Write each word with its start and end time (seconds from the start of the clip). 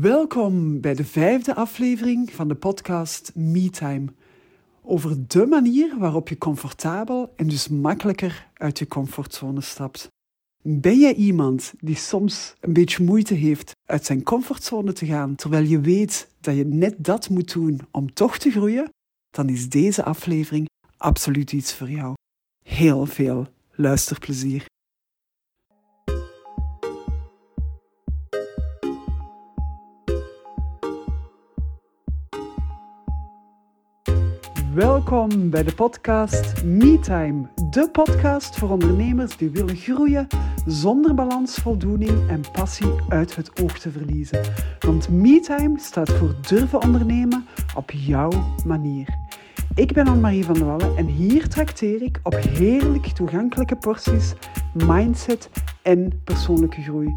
Welkom 0.00 0.80
bij 0.80 0.94
de 0.94 1.04
vijfde 1.04 1.54
aflevering 1.54 2.30
van 2.30 2.48
de 2.48 2.54
podcast 2.54 3.32
MeTime. 3.34 4.04
Over 4.82 5.28
de 5.28 5.46
manier 5.46 5.98
waarop 5.98 6.28
je 6.28 6.38
comfortabel 6.38 7.32
en 7.36 7.48
dus 7.48 7.68
makkelijker 7.68 8.48
uit 8.54 8.78
je 8.78 8.86
comfortzone 8.86 9.60
stapt. 9.60 10.08
Ben 10.62 10.98
jij 10.98 11.14
iemand 11.14 11.72
die 11.78 11.96
soms 11.96 12.54
een 12.60 12.72
beetje 12.72 13.04
moeite 13.04 13.34
heeft 13.34 13.72
uit 13.84 14.04
zijn 14.04 14.22
comfortzone 14.22 14.92
te 14.92 15.06
gaan, 15.06 15.34
terwijl 15.34 15.64
je 15.64 15.80
weet 15.80 16.28
dat 16.40 16.56
je 16.56 16.64
net 16.64 16.94
dat 16.98 17.28
moet 17.28 17.52
doen 17.52 17.80
om 17.90 18.14
toch 18.14 18.38
te 18.38 18.50
groeien? 18.50 18.88
Dan 19.30 19.48
is 19.48 19.68
deze 19.68 20.04
aflevering 20.04 20.68
absoluut 20.96 21.52
iets 21.52 21.74
voor 21.74 21.90
jou. 21.90 22.14
Heel 22.64 23.06
veel 23.06 23.46
luisterplezier. 23.70 24.70
Welkom 34.74 35.50
bij 35.50 35.62
de 35.62 35.74
podcast 35.74 36.64
MeTime, 36.64 37.48
de 37.70 37.88
podcast 37.90 38.58
voor 38.58 38.70
ondernemers 38.70 39.36
die 39.36 39.50
willen 39.50 39.76
groeien 39.76 40.26
zonder 40.66 41.14
balans, 41.14 41.54
voldoening 41.54 42.28
en 42.28 42.40
passie 42.52 42.92
uit 43.08 43.36
het 43.36 43.62
oog 43.62 43.78
te 43.78 43.90
verliezen. 43.90 44.40
Want 44.80 45.08
MeTime 45.08 45.78
staat 45.78 46.10
voor 46.10 46.34
durven 46.48 46.82
ondernemen 46.82 47.46
op 47.76 47.90
jouw 47.90 48.30
manier. 48.66 49.08
Ik 49.74 49.92
ben 49.92 50.06
Anne-Marie 50.06 50.44
van 50.44 50.54
der 50.54 50.66
Wallen 50.66 50.96
en 50.96 51.06
hier 51.06 51.48
trakteer 51.48 52.02
ik 52.02 52.20
op 52.22 52.34
heerlijk 52.34 53.06
toegankelijke 53.06 53.76
porties 53.76 54.32
mindset 54.72 55.50
en 55.82 56.20
persoonlijke 56.24 56.82
groei. 56.82 57.16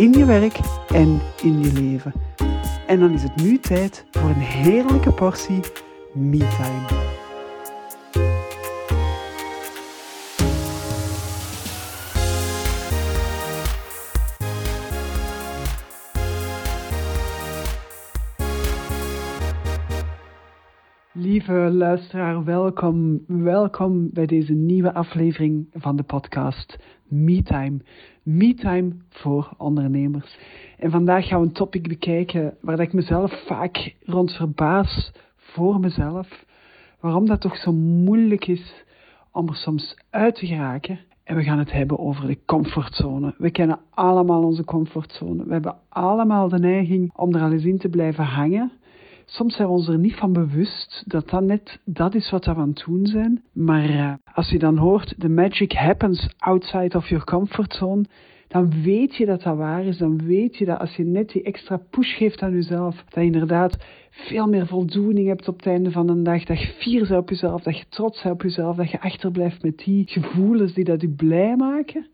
In 0.00 0.12
je 0.12 0.24
werk 0.24 0.58
en 0.88 1.20
in 1.42 1.60
je 1.60 1.72
leven. 1.72 2.12
En 2.86 3.00
dan 3.00 3.10
is 3.10 3.22
het 3.22 3.36
nu 3.36 3.58
tijd 3.58 4.04
voor 4.10 4.28
een 4.30 4.34
heerlijke 4.34 5.12
portie 5.12 5.60
MeTime. 6.14 6.99
Lieve 21.12 21.52
luisteraar, 21.52 22.44
welkom. 22.44 23.24
Welkom 23.26 24.10
bij 24.12 24.26
deze 24.26 24.52
nieuwe 24.52 24.94
aflevering 24.94 25.66
van 25.72 25.96
de 25.96 26.02
podcast 26.02 26.78
MeTime. 27.08 27.80
MeTime 28.22 28.92
voor 29.08 29.52
ondernemers. 29.58 30.38
En 30.78 30.90
vandaag 30.90 31.26
gaan 31.26 31.40
we 31.40 31.46
een 31.46 31.52
topic 31.52 31.88
bekijken 31.88 32.56
waar 32.60 32.80
ik 32.80 32.92
mezelf 32.92 33.44
vaak 33.46 33.94
rond 34.04 34.32
verbaas 34.32 35.12
voor 35.36 35.80
mezelf. 35.80 36.44
Waarom 37.00 37.26
dat 37.26 37.40
toch 37.40 37.56
zo 37.56 37.72
moeilijk 37.72 38.46
is 38.46 38.84
om 39.32 39.48
er 39.48 39.56
soms 39.56 39.96
uit 40.10 40.34
te 40.34 40.46
geraken. 40.46 41.00
En 41.24 41.36
we 41.36 41.42
gaan 41.42 41.58
het 41.58 41.72
hebben 41.72 41.98
over 41.98 42.26
de 42.26 42.38
comfortzone. 42.46 43.34
We 43.38 43.50
kennen 43.50 43.80
allemaal 43.90 44.42
onze 44.42 44.64
comfortzone. 44.64 45.44
We 45.44 45.52
hebben 45.52 45.76
allemaal 45.88 46.48
de 46.48 46.58
neiging 46.58 47.12
om 47.16 47.34
er 47.34 47.42
al 47.42 47.52
eens 47.52 47.64
in 47.64 47.78
te 47.78 47.88
blijven 47.88 48.24
hangen 48.24 48.72
soms 49.30 49.56
zijn 49.56 49.68
we 49.68 49.74
ons 49.74 49.88
er 49.88 49.98
niet 49.98 50.14
van 50.14 50.32
bewust 50.32 51.04
dat 51.06 51.28
dat 51.28 51.42
net 51.42 51.80
dat 51.84 52.14
is 52.14 52.30
wat 52.30 52.44
we 52.44 52.54
aan 52.54 52.68
het 52.68 52.84
doen 52.86 53.06
zijn. 53.06 53.42
Maar 53.52 53.90
uh, 53.90 54.14
als 54.34 54.50
je 54.50 54.58
dan 54.58 54.76
hoort, 54.76 55.14
the 55.18 55.28
magic 55.28 55.72
happens 55.72 56.28
outside 56.38 56.96
of 56.96 57.08
your 57.08 57.24
comfort 57.24 57.74
zone, 57.74 58.04
dan 58.48 58.82
weet 58.82 59.16
je 59.16 59.26
dat 59.26 59.42
dat 59.42 59.56
waar 59.56 59.84
is. 59.84 59.98
Dan 59.98 60.26
weet 60.26 60.56
je 60.56 60.64
dat 60.64 60.78
als 60.78 60.96
je 60.96 61.04
net 61.04 61.28
die 61.28 61.42
extra 61.42 61.76
push 61.90 62.16
geeft 62.16 62.42
aan 62.42 62.52
jezelf, 62.52 62.96
dat 63.04 63.14
je 63.14 63.20
inderdaad 63.20 63.76
veel 64.10 64.46
meer 64.46 64.66
voldoening 64.66 65.28
hebt 65.28 65.48
op 65.48 65.56
het 65.56 65.66
einde 65.66 65.90
van 65.90 66.06
de 66.06 66.22
dag. 66.22 66.44
Dat 66.44 66.60
je 66.60 66.66
fier 66.66 67.08
bent 67.08 67.20
op 67.20 67.28
jezelf, 67.28 67.62
dat 67.62 67.78
je 67.78 67.84
trots 67.88 68.22
bent 68.22 68.34
op 68.34 68.42
jezelf, 68.42 68.76
dat 68.76 68.90
je 68.90 69.00
achterblijft 69.00 69.62
met 69.62 69.78
die 69.78 70.06
gevoelens 70.06 70.74
die 70.74 70.84
dat 70.84 71.00
je 71.00 71.08
blij 71.08 71.56
maken. 71.56 72.06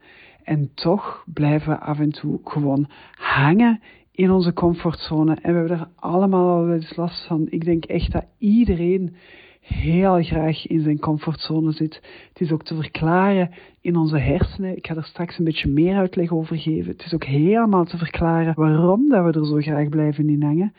En 0.43 0.71
toch 0.75 1.25
blijven 1.33 1.73
we 1.73 1.81
af 1.81 1.99
en 1.99 2.11
toe 2.11 2.41
gewoon 2.45 2.87
hangen 3.15 3.81
in 4.17 4.31
onze 4.31 4.53
comfortzone. 4.53 5.35
En 5.43 5.53
we 5.53 5.59
hebben 5.59 5.79
er 5.79 5.89
allemaal 5.97 6.57
al 6.57 6.65
wel 6.65 6.75
eens 6.75 6.97
last 6.97 7.27
van. 7.27 7.47
Ik 7.49 7.65
denk 7.65 7.85
echt 7.85 8.13
dat 8.13 8.25
iedereen 8.39 9.17
heel 9.61 10.23
graag 10.23 10.67
in 10.67 10.81
zijn 10.81 10.99
comfortzone 10.99 11.73
zit. 11.73 11.95
Het 12.29 12.41
is 12.41 12.53
ook 12.53 12.65
te 12.65 12.75
verklaren 12.75 13.51
in 13.81 13.97
onze 13.97 14.19
hersenen. 14.19 14.77
Ik 14.77 14.87
ga 14.87 14.97
er 14.97 15.05
straks 15.05 15.39
een 15.39 15.45
beetje 15.45 15.69
meer 15.69 15.97
uitleg 15.97 16.33
over 16.33 16.57
geven. 16.57 16.93
Het 16.93 17.05
is 17.05 17.15
ook 17.15 17.25
helemaal 17.25 17.85
te 17.85 17.99
verklaren 17.99 18.55
waarom 18.55 19.09
dat 19.09 19.25
we 19.25 19.41
er 19.41 19.47
zo 19.47 19.57
graag 19.57 19.89
blijven 19.89 20.29
in 20.29 20.43
hangen. 20.43 20.73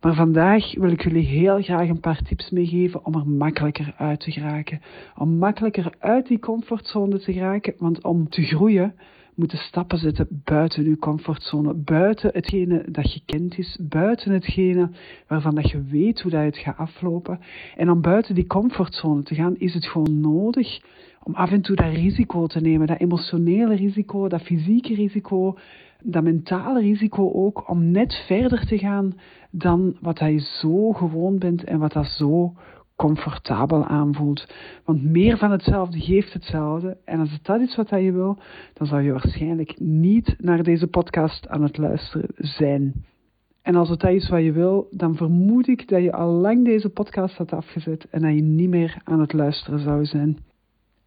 Maar 0.00 0.14
vandaag 0.14 0.74
wil 0.74 0.90
ik 0.90 1.02
jullie 1.02 1.26
heel 1.26 1.62
graag 1.62 1.88
een 1.88 2.00
paar 2.00 2.22
tips 2.22 2.50
meegeven 2.50 3.04
om 3.04 3.14
er 3.14 3.28
makkelijker 3.28 3.94
uit 3.96 4.20
te 4.20 4.30
geraken. 4.30 4.80
Om 5.16 5.36
makkelijker 5.36 5.94
uit 5.98 6.26
die 6.26 6.38
comfortzone 6.38 7.18
te 7.18 7.32
geraken, 7.32 7.74
want 7.78 8.04
om 8.04 8.28
te 8.28 8.42
groeien 8.42 8.94
moeten 9.34 9.58
stappen 9.58 9.98
zetten 9.98 10.42
buiten 10.44 10.84
uw 10.84 10.96
comfortzone, 10.96 11.74
buiten 11.74 12.30
hetgene 12.32 12.84
dat 12.90 13.12
je 13.12 13.20
kent 13.26 13.58
is, 13.58 13.78
buiten 13.80 14.32
hetgene 14.32 14.90
waarvan 15.26 15.54
dat 15.54 15.70
je 15.70 15.82
weet 15.82 16.20
hoe 16.20 16.30
dat 16.30 16.44
het 16.44 16.58
gaat 16.58 16.76
aflopen. 16.76 17.40
En 17.76 17.90
om 17.90 18.00
buiten 18.00 18.34
die 18.34 18.46
comfortzone 18.46 19.22
te 19.22 19.34
gaan, 19.34 19.56
is 19.56 19.74
het 19.74 19.86
gewoon 19.86 20.20
nodig 20.20 20.80
om 21.22 21.34
af 21.34 21.50
en 21.50 21.60
toe 21.60 21.76
dat 21.76 21.92
risico 21.92 22.46
te 22.46 22.60
nemen, 22.60 22.86
dat 22.86 23.00
emotionele 23.00 23.74
risico, 23.74 24.28
dat 24.28 24.42
fysieke 24.42 24.94
risico, 24.94 25.58
dat 26.02 26.22
mentale 26.22 26.80
risico 26.80 27.32
ook, 27.32 27.68
om 27.68 27.90
net 27.90 28.14
verder 28.26 28.66
te 28.66 28.78
gaan 28.78 29.12
dan 29.50 29.96
wat 30.00 30.18
je 30.18 30.38
zo 30.38 30.92
gewoon 30.92 31.38
bent 31.38 31.64
en 31.64 31.78
wat 31.78 31.92
dat 31.92 32.06
zo 32.06 32.54
comfortabel 33.02 33.86
aanvoelt. 33.86 34.46
Want 34.84 35.02
meer 35.02 35.38
van 35.38 35.50
hetzelfde 35.50 36.00
geeft 36.00 36.32
hetzelfde. 36.32 36.96
En 37.04 37.20
als 37.20 37.32
het 37.32 37.44
dat 37.44 37.60
is 37.60 37.76
wat 37.76 37.88
je 37.88 38.12
wil, 38.12 38.38
dan 38.72 38.86
zou 38.86 39.02
je 39.02 39.12
waarschijnlijk 39.12 39.80
niet 39.80 40.34
naar 40.38 40.62
deze 40.62 40.86
podcast 40.86 41.48
aan 41.48 41.62
het 41.62 41.78
luisteren 41.78 42.28
zijn. 42.36 43.04
En 43.62 43.74
als 43.74 43.88
het 43.88 44.00
dat 44.00 44.10
is 44.10 44.28
wat 44.28 44.42
je 44.42 44.52
wil, 44.52 44.88
dan 44.90 45.16
vermoed 45.16 45.68
ik 45.68 45.88
dat 45.88 46.02
je 46.02 46.12
al 46.12 46.30
lang 46.30 46.64
deze 46.64 46.88
podcast 46.88 47.36
had 47.36 47.52
afgezet 47.52 48.08
en 48.10 48.20
dat 48.22 48.34
je 48.34 48.42
niet 48.42 48.68
meer 48.68 49.00
aan 49.04 49.20
het 49.20 49.32
luisteren 49.32 49.80
zou 49.80 50.04
zijn. 50.04 50.38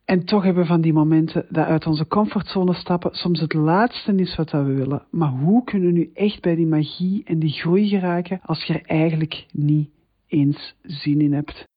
En 0.06 0.26
toch 0.26 0.44
hebben 0.44 0.62
we 0.62 0.70
van 0.70 0.82
die 0.82 0.94
momenten 0.94 1.46
dat 1.50 1.66
uit 1.66 1.86
onze 1.86 2.08
comfortzone 2.08 2.74
stappen 2.74 3.14
soms 3.14 3.40
het 3.40 3.54
laatste 3.54 4.16
is 4.16 4.36
wat 4.36 4.52
we 4.52 4.64
willen. 4.64 5.06
Maar 5.12 5.30
hoe 5.30 5.64
kunnen 5.64 5.88
we 5.88 5.94
nu 5.94 6.12
echt 6.14 6.42
bij 6.42 6.56
die 6.56 6.68
magie 6.68 7.24
en 7.26 7.40
die 7.40 7.52
groei 7.52 7.88
geraken 7.88 8.40
als 8.42 8.64
je 8.64 8.74
er 8.74 8.86
eigenlijk 8.86 9.46
niet 9.52 9.90
eens 10.28 10.76
zin 10.82 11.22
in 11.22 11.34
hebt? 11.34 11.74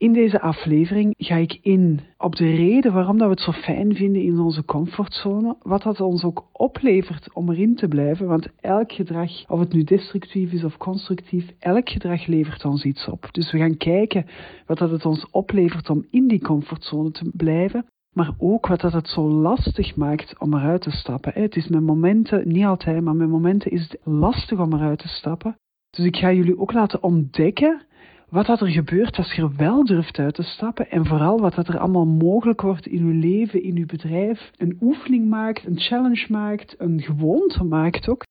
In 0.00 0.12
deze 0.12 0.40
aflevering 0.40 1.14
ga 1.18 1.36
ik 1.36 1.58
in 1.62 2.00
op 2.18 2.36
de 2.36 2.50
reden 2.50 2.92
waarom 2.92 3.18
dat 3.18 3.26
we 3.26 3.34
het 3.34 3.42
zo 3.42 3.52
fijn 3.52 3.94
vinden 3.94 4.22
in 4.22 4.38
onze 4.38 4.64
comfortzone, 4.64 5.56
wat 5.62 5.82
dat 5.82 6.00
ons 6.00 6.24
ook 6.24 6.48
oplevert 6.52 7.32
om 7.32 7.50
erin 7.50 7.74
te 7.74 7.88
blijven, 7.88 8.26
want 8.26 8.48
elk 8.60 8.92
gedrag, 8.92 9.30
of 9.48 9.58
het 9.58 9.72
nu 9.72 9.84
destructief 9.84 10.52
is 10.52 10.64
of 10.64 10.76
constructief, 10.76 11.50
elk 11.58 11.88
gedrag 11.88 12.26
levert 12.26 12.64
ons 12.64 12.84
iets 12.84 13.08
op. 13.08 13.28
Dus 13.32 13.52
we 13.52 13.58
gaan 13.58 13.76
kijken 13.76 14.26
wat 14.66 14.78
dat 14.78 14.90
het 14.90 15.04
ons 15.04 15.30
oplevert 15.30 15.90
om 15.90 16.06
in 16.10 16.28
die 16.28 16.42
comfortzone 16.42 17.10
te 17.10 17.30
blijven, 17.32 17.86
maar 18.14 18.34
ook 18.38 18.66
wat 18.66 18.80
dat 18.80 18.92
het 18.92 19.08
zo 19.08 19.28
lastig 19.28 19.96
maakt 19.96 20.38
om 20.38 20.54
eruit 20.54 20.82
te 20.82 20.90
stappen. 20.90 21.32
Het 21.34 21.56
is 21.56 21.68
met 21.68 21.82
momenten, 21.82 22.48
niet 22.48 22.64
altijd, 22.64 23.02
maar 23.02 23.16
met 23.16 23.28
momenten 23.28 23.70
is 23.70 23.82
het 23.82 24.00
lastig 24.04 24.58
om 24.58 24.74
eruit 24.74 24.98
te 24.98 25.08
stappen. 25.08 25.56
Dus 25.90 26.04
ik 26.04 26.16
ga 26.16 26.32
jullie 26.32 26.58
ook 26.58 26.72
laten 26.72 27.02
ontdekken 27.02 27.88
wat 28.30 28.46
dat 28.46 28.60
er 28.60 28.68
gebeurt 28.68 29.16
als 29.16 29.32
je 29.32 29.42
er 29.42 29.56
wel 29.56 29.84
durft 29.84 30.18
uit 30.18 30.34
te 30.34 30.42
stappen 30.42 30.90
en 30.90 31.06
vooral 31.06 31.40
wat 31.40 31.54
dat 31.54 31.68
er 31.68 31.78
allemaal 31.78 32.06
mogelijk 32.06 32.60
wordt 32.60 32.86
in 32.86 33.06
je 33.06 33.14
leven, 33.14 33.62
in 33.62 33.76
je 33.76 33.86
bedrijf, 33.86 34.50
een 34.56 34.76
oefening 34.80 35.28
maakt, 35.28 35.66
een 35.66 35.78
challenge 35.78 36.26
maakt, 36.28 36.74
een 36.78 37.00
gewoonte 37.00 37.64
maakt 37.64 38.08
ook. 38.08 38.22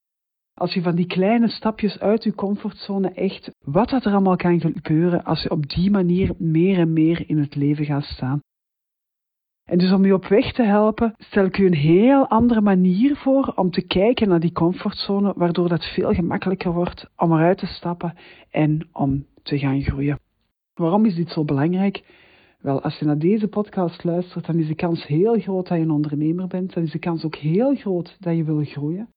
Als 0.54 0.74
je 0.74 0.82
van 0.82 0.96
die 0.96 1.06
kleine 1.06 1.50
stapjes 1.50 2.00
uit 2.00 2.24
je 2.24 2.34
comfortzone 2.34 3.12
echt, 3.12 3.52
wat 3.66 3.90
dat 3.90 4.06
er 4.06 4.12
allemaal 4.12 4.36
kan 4.36 4.60
gebeuren 4.60 5.24
als 5.24 5.44
je 5.44 5.52
op 5.52 5.70
die 5.70 5.92
manier 5.92 6.34
meer 6.38 6.78
en 6.78 6.94
meer 6.94 7.30
in 7.30 7.38
het 7.38 7.56
leven 7.56 7.86
gaat 7.86 8.04
staan. 8.04 8.40
En 9.70 9.78
dus 9.78 9.92
om 9.92 10.06
je 10.06 10.14
op 10.14 10.26
weg 10.26 10.54
te 10.54 10.64
helpen, 10.64 11.14
stel 11.18 11.46
ik 11.46 11.58
u 11.58 11.66
een 11.66 11.74
heel 11.74 12.28
andere 12.28 12.62
manier 12.62 13.16
voor 13.16 13.54
om 13.56 13.72
te 13.72 13.82
kijken 13.82 14.30
naar 14.30 14.40
die 14.40 14.52
comfortzone, 14.52 15.34
waardoor 15.36 15.70
dat 15.70 15.86
veel 15.86 16.14
gemakkelijker 16.14 16.72
wordt 16.72 17.10
om 17.16 17.32
eruit 17.34 17.58
te 17.58 17.66
stappen 17.66 18.14
en 18.50 18.88
om 18.92 19.26
gaan 19.58 19.82
groeien. 19.82 20.20
Waarom 20.74 21.06
is 21.06 21.16
dit 21.16 21.30
zo 21.30 21.44
belangrijk? 21.44 22.04
Wel, 22.60 22.82
als 22.82 23.00
je 23.00 23.06
naar 23.06 23.18
deze 23.18 23.48
podcast 23.48 24.04
luistert, 24.04 24.46
dan 24.46 24.60
is 24.60 24.68
de 24.68 24.76
kans 24.76 25.08
heel 25.08 25.40
groot 25.40 25.68
dat 25.68 25.78
je 25.78 25.84
een 25.84 25.92
ondernemer 25.92 26.48
bent. 26.48 26.74
Dan 26.74 26.84
is 26.84 26.92
de 26.92 27.00
kans 27.00 27.24
ook 27.24 27.36
heel 27.36 27.76
groot 27.76 28.18
dat 28.20 28.36
je 28.36 28.44
wil 28.44 28.64
groeien. 28.64 29.10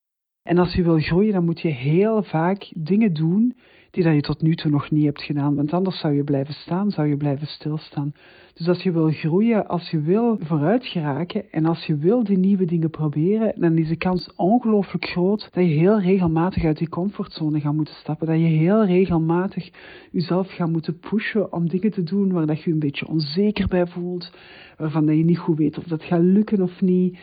En 0.43 0.58
als 0.58 0.75
je 0.75 0.82
wil 0.82 0.99
groeien, 0.99 1.32
dan 1.32 1.44
moet 1.44 1.61
je 1.61 1.69
heel 1.69 2.23
vaak 2.23 2.73
dingen 2.75 3.12
doen 3.12 3.56
die 3.92 4.04
dat 4.04 4.14
je 4.14 4.20
tot 4.20 4.42
nu 4.42 4.54
toe 4.54 4.70
nog 4.70 4.90
niet 4.90 5.04
hebt 5.04 5.22
gedaan. 5.22 5.54
Want 5.54 5.72
anders 5.72 5.98
zou 6.00 6.14
je 6.14 6.24
blijven 6.24 6.54
staan, 6.54 6.90
zou 6.90 7.08
je 7.08 7.16
blijven 7.16 7.46
stilstaan. 7.46 8.12
Dus 8.54 8.68
als 8.68 8.82
je 8.82 8.92
wil 8.92 9.10
groeien, 9.10 9.66
als 9.66 9.90
je 9.90 10.00
wil 10.00 10.36
vooruit 10.40 10.86
geraken 10.86 11.50
en 11.50 11.66
als 11.66 11.86
je 11.86 11.96
wil 11.96 12.24
die 12.24 12.38
nieuwe 12.38 12.64
dingen 12.64 12.90
proberen, 12.90 13.52
dan 13.56 13.78
is 13.78 13.88
de 13.88 13.96
kans 13.96 14.32
ongelooflijk 14.36 15.04
groot 15.04 15.48
dat 15.52 15.64
je 15.64 15.70
heel 15.70 16.00
regelmatig 16.00 16.64
uit 16.64 16.78
die 16.78 16.88
comfortzone 16.88 17.60
gaat 17.60 17.74
moeten 17.74 17.94
stappen. 17.94 18.26
Dat 18.26 18.38
je 18.38 18.42
heel 18.42 18.84
regelmatig 18.84 19.70
jezelf 20.10 20.50
gaat 20.50 20.70
moeten 20.70 20.98
pushen 20.98 21.52
om 21.52 21.68
dingen 21.68 21.90
te 21.90 22.02
doen 22.02 22.32
waar 22.32 22.46
dat 22.46 22.56
je, 22.56 22.64
je 22.64 22.72
een 22.72 22.78
beetje 22.78 23.08
onzeker 23.08 23.68
bij 23.68 23.86
voelt, 23.86 24.32
waarvan 24.76 25.06
dat 25.06 25.16
je 25.16 25.24
niet 25.24 25.38
goed 25.38 25.58
weet 25.58 25.78
of 25.78 25.84
dat 25.84 26.02
gaat 26.02 26.22
lukken 26.22 26.62
of 26.62 26.80
niet, 26.80 27.18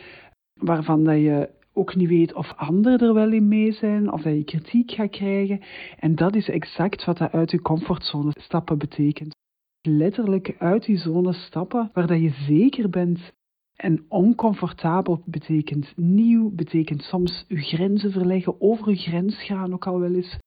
waarvan 0.54 1.04
dat 1.04 1.18
je 1.18 1.50
ook 1.80 1.96
niet 1.96 2.10
weet 2.10 2.34
of 2.34 2.54
anderen 2.56 3.00
er 3.00 3.14
wel 3.14 3.32
in 3.32 3.48
mee 3.48 3.72
zijn, 3.72 4.12
of 4.12 4.22
dat 4.22 4.34
je 4.34 4.44
kritiek 4.44 4.92
gaat 4.92 5.10
krijgen. 5.10 5.62
En 6.00 6.16
dat 6.16 6.36
is 6.36 6.50
exact 6.50 7.06
wat 7.06 7.18
dat 7.18 7.32
uit 7.32 7.52
je 7.52 7.62
comfortzone 7.62 8.32
stappen 8.36 8.78
betekent. 8.78 9.36
Letterlijk 9.82 10.56
uit 10.58 10.86
die 10.86 10.98
zone 10.98 11.34
stappen 11.34 11.90
waar 11.94 12.08
dat 12.08 12.20
je 12.20 12.30
zeker 12.48 12.90
bent. 12.90 13.34
En 13.76 14.06
oncomfortabel 14.08 15.22
betekent 15.26 15.94
nieuw, 15.96 16.52
betekent 16.56 17.02
soms 17.02 17.46
je 17.48 17.62
grenzen 17.62 18.12
verleggen, 18.12 18.62
over 18.62 18.90
je 18.90 18.98
grens 18.98 19.44
gaan 19.44 19.74
ook 19.74 19.88
al 19.88 20.00
wel 20.00 20.14
eens. 20.16 20.38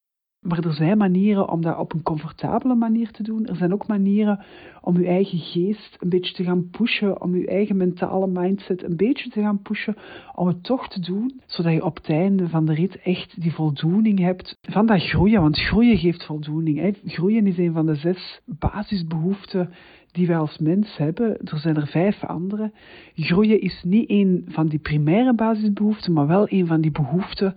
Maar 0.42 0.64
er 0.64 0.72
zijn 0.72 0.98
manieren 0.98 1.48
om 1.48 1.62
dat 1.62 1.78
op 1.78 1.92
een 1.92 2.02
comfortabele 2.02 2.74
manier 2.74 3.10
te 3.10 3.22
doen. 3.22 3.46
Er 3.46 3.56
zijn 3.56 3.72
ook 3.72 3.86
manieren 3.86 4.44
om 4.80 5.00
je 5.00 5.06
eigen 5.06 5.38
geest 5.38 5.96
een 6.00 6.08
beetje 6.08 6.34
te 6.34 6.44
gaan 6.44 6.70
pushen, 6.70 7.22
om 7.22 7.36
je 7.36 7.46
eigen 7.46 7.76
mentale 7.76 8.26
mindset 8.26 8.82
een 8.82 8.96
beetje 8.96 9.30
te 9.30 9.40
gaan 9.40 9.62
pushen, 9.62 9.96
om 10.34 10.46
het 10.46 10.62
toch 10.62 10.88
te 10.88 11.00
doen, 11.00 11.40
zodat 11.46 11.72
je 11.72 11.84
op 11.84 11.96
het 11.96 12.08
einde 12.08 12.48
van 12.48 12.66
de 12.66 12.74
rit 12.74 13.00
echt 13.02 13.40
die 13.40 13.52
voldoening 13.52 14.18
hebt 14.18 14.58
van 14.60 14.86
dat 14.86 15.02
groeien. 15.02 15.40
Want 15.40 15.58
groeien 15.58 15.98
geeft 15.98 16.24
voldoening. 16.24 16.78
Hè. 16.78 16.90
Groeien 17.04 17.46
is 17.46 17.58
een 17.58 17.72
van 17.72 17.86
de 17.86 17.94
zes 17.94 18.40
basisbehoeften 18.44 19.70
die 20.12 20.26
wij 20.26 20.38
als 20.38 20.58
mens 20.58 20.96
hebben. 20.96 21.36
Er 21.44 21.58
zijn 21.58 21.76
er 21.76 21.86
vijf 21.86 22.24
andere. 22.24 22.72
Groeien 23.14 23.60
is 23.60 23.82
niet 23.84 24.10
een 24.10 24.44
van 24.48 24.66
die 24.66 24.78
primaire 24.78 25.34
basisbehoeften, 25.34 26.12
maar 26.12 26.26
wel 26.26 26.46
een 26.48 26.66
van 26.66 26.80
die 26.80 26.90
behoeften 26.90 27.54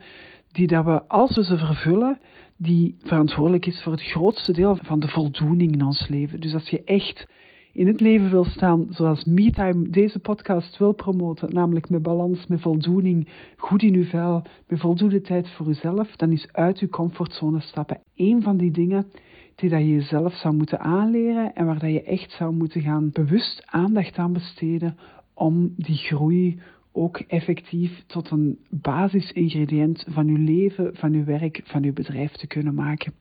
die 0.56 0.68
dat 0.68 0.86
we, 0.86 1.08
als 1.08 1.36
we 1.36 1.44
ze 1.44 1.58
vervullen, 1.58 2.20
die 2.58 2.96
verantwoordelijk 3.00 3.66
is 3.66 3.84
voor 3.84 3.92
het 3.92 4.04
grootste 4.04 4.54
deel 4.54 4.78
van 4.82 5.00
de 5.00 5.08
voldoening 5.08 5.74
in 5.74 5.86
ons 5.86 6.08
leven. 6.08 6.40
Dus 6.40 6.54
als 6.54 6.70
je 6.70 6.84
echt 6.84 7.28
in 7.74 7.88
het 7.88 8.00
leven 8.00 8.30
wil 8.30 8.44
staan 8.44 8.88
zoals 8.90 9.24
MeTime 9.24 9.90
deze 9.90 10.20
podcast 10.20 10.78
wil 10.78 10.92
promoten, 10.92 11.54
namelijk 11.54 11.90
met 11.90 12.02
balans, 12.02 12.48
met 12.48 12.62
voldoening, 12.62 13.28
goed 13.58 13.84
in 13.84 13.94
uw 13.94 14.04
vel, 14.04 14.44
met 14.68 14.80
voldoende 14.80 15.22
tijd 15.22 15.50
voor 15.50 15.68
uzelf, 15.68 16.16
dan 16.16 16.32
is 16.32 16.48
uit 16.52 16.80
uw 16.80 16.88
comfortzone 16.88 17.60
stappen 17.60 18.02
één 18.16 18.42
van 18.42 18.58
die 18.58 18.72
dingen 18.72 19.06
die 19.56 19.70
dat 19.70 19.80
je 19.80 19.90
jezelf 19.90 20.34
zou 20.34 20.56
moeten 20.56 20.80
aanleren 20.80 21.54
en 21.54 21.66
waar 21.66 21.80
dat 21.80 21.92
je 21.92 22.04
echt 22.04 22.32
zou 22.32 22.54
moeten 22.54 22.82
gaan 22.82 23.10
bewust 23.12 23.64
aandacht 23.66 24.18
aan 24.18 24.34
besteden 24.34 24.98
om 25.34 25.74
die 25.78 25.98
groei 25.98 26.60
ook 26.96 27.18
effectief 27.18 28.04
tot 28.06 28.32
een 28.32 28.60
basisingrediënt 28.70 30.06
van 30.10 30.28
uw 30.28 30.44
leven, 30.44 30.96
van 30.96 31.14
uw 31.14 31.24
werk, 31.24 31.62
van 31.64 31.84
uw 31.84 31.94
bedrijf 31.94 32.32
te 32.32 32.48
kunnen 32.48 32.74
maken. 32.74 33.14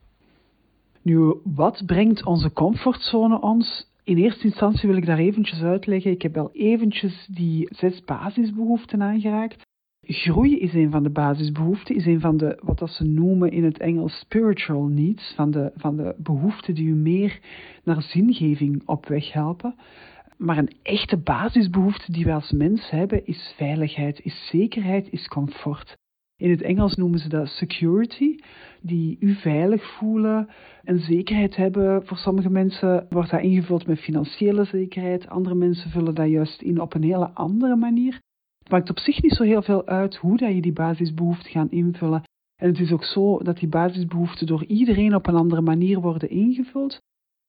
Nu, 1.01 1.33
wat 1.43 1.83
brengt 1.85 2.25
onze 2.25 2.51
comfortzone 2.51 3.41
ons? 3.41 3.93
In 4.03 4.17
eerste 4.17 4.43
instantie 4.43 4.89
wil 4.89 4.97
ik 4.97 5.05
daar 5.05 5.17
eventjes 5.17 5.61
uitleggen. 5.61 6.11
Ik 6.11 6.21
heb 6.21 6.37
al 6.37 6.49
eventjes 6.53 7.27
die 7.31 7.67
zes 7.71 8.03
basisbehoeften 8.03 9.01
aangeraakt. 9.01 9.63
Groei 10.07 10.59
is 10.59 10.73
een 10.73 10.91
van 10.91 11.03
de 11.03 11.09
basisbehoeften, 11.09 11.95
is 11.95 12.05
een 12.05 12.19
van 12.19 12.37
de, 12.37 12.59
wat 12.63 12.79
dat 12.79 12.89
ze 12.89 13.03
noemen 13.03 13.51
in 13.51 13.63
het 13.63 13.77
Engels 13.77 14.19
spiritual 14.19 14.85
needs, 14.85 15.33
van 15.35 15.51
de, 15.51 15.71
van 15.75 15.95
de 15.95 16.15
behoeften 16.17 16.75
die 16.75 16.87
u 16.87 16.93
meer 16.93 17.39
naar 17.83 18.01
zingeving 18.01 18.81
op 18.85 19.05
weg 19.07 19.31
helpen. 19.31 19.75
Maar 20.37 20.57
een 20.57 20.75
echte 20.81 21.17
basisbehoefte 21.17 22.11
die 22.11 22.25
wij 22.25 22.33
als 22.33 22.51
mens 22.51 22.89
hebben 22.89 23.25
is 23.25 23.53
veiligheid, 23.57 24.19
is 24.23 24.47
zekerheid, 24.47 25.11
is 25.11 25.27
comfort. 25.27 25.97
In 26.37 26.49
het 26.49 26.61
Engels 26.61 26.95
noemen 26.95 27.19
ze 27.19 27.29
dat 27.29 27.47
security, 27.47 28.35
die 28.81 29.17
u 29.19 29.33
veilig 29.33 29.83
voelen 29.97 30.49
en 30.83 30.99
zekerheid 30.99 31.55
hebben. 31.55 32.05
Voor 32.05 32.17
sommige 32.17 32.49
mensen 32.49 33.05
wordt 33.09 33.29
dat 33.29 33.41
ingevuld 33.41 33.87
met 33.87 33.99
financiële 33.99 34.65
zekerheid, 34.65 35.27
andere 35.27 35.55
mensen 35.55 35.89
vullen 35.89 36.15
dat 36.15 36.29
juist 36.29 36.61
in 36.61 36.81
op 36.81 36.93
een 36.93 37.03
hele 37.03 37.29
andere 37.29 37.75
manier. 37.75 38.19
Het 38.59 38.71
maakt 38.71 38.89
op 38.89 38.99
zich 38.99 39.21
niet 39.21 39.33
zo 39.33 39.43
heel 39.43 39.61
veel 39.61 39.85
uit 39.85 40.15
hoe 40.15 40.37
dat 40.37 40.53
je 40.53 40.61
die 40.61 40.73
basisbehoeften 40.73 41.51
gaat 41.51 41.71
invullen. 41.71 42.23
En 42.55 42.67
het 42.67 42.79
is 42.79 42.91
ook 42.91 43.03
zo 43.03 43.39
dat 43.39 43.57
die 43.57 43.67
basisbehoeften 43.67 44.47
door 44.47 44.65
iedereen 44.65 45.15
op 45.15 45.27
een 45.27 45.35
andere 45.35 45.61
manier 45.61 45.99
worden 45.99 46.29
ingevuld. 46.29 46.99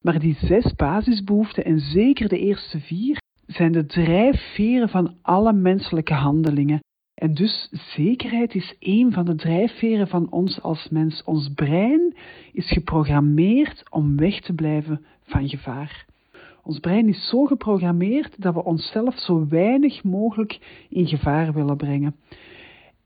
Maar 0.06 0.19
die 0.19 0.37
zes 0.41 0.75
basisbehoeften, 0.75 1.64
en 1.64 1.81
zeker 1.81 2.29
de 2.29 2.38
eerste 2.38 2.81
vier, 2.81 3.20
zijn 3.47 3.73
de 3.73 3.87
drijfveren 3.87 4.88
van 4.88 5.14
alle 5.23 5.53
menselijke 5.53 6.14
handelingen. 6.14 6.81
En 7.14 7.35
dus 7.35 7.69
zekerheid 7.73 8.55
is 8.55 8.75
één 8.79 9.12
van 9.12 9.25
de 9.25 9.35
drijfveren 9.35 10.08
van 10.08 10.31
ons 10.31 10.62
als 10.62 10.88
mens. 10.88 11.25
Ons 11.25 11.50
brein 11.55 12.17
is 12.53 12.70
geprogrammeerd 12.70 13.82
om 13.91 14.17
weg 14.17 14.41
te 14.41 14.53
blijven 14.53 15.05
van 15.23 15.49
gevaar. 15.49 16.06
Ons 16.62 16.79
brein 16.79 17.09
is 17.09 17.29
zo 17.29 17.44
geprogrammeerd 17.44 18.43
dat 18.43 18.55
we 18.55 18.64
onszelf 18.64 19.19
zo 19.19 19.47
weinig 19.49 20.05
mogelijk 20.05 20.85
in 20.88 21.06
gevaar 21.06 21.52
willen 21.52 21.76
brengen. 21.76 22.17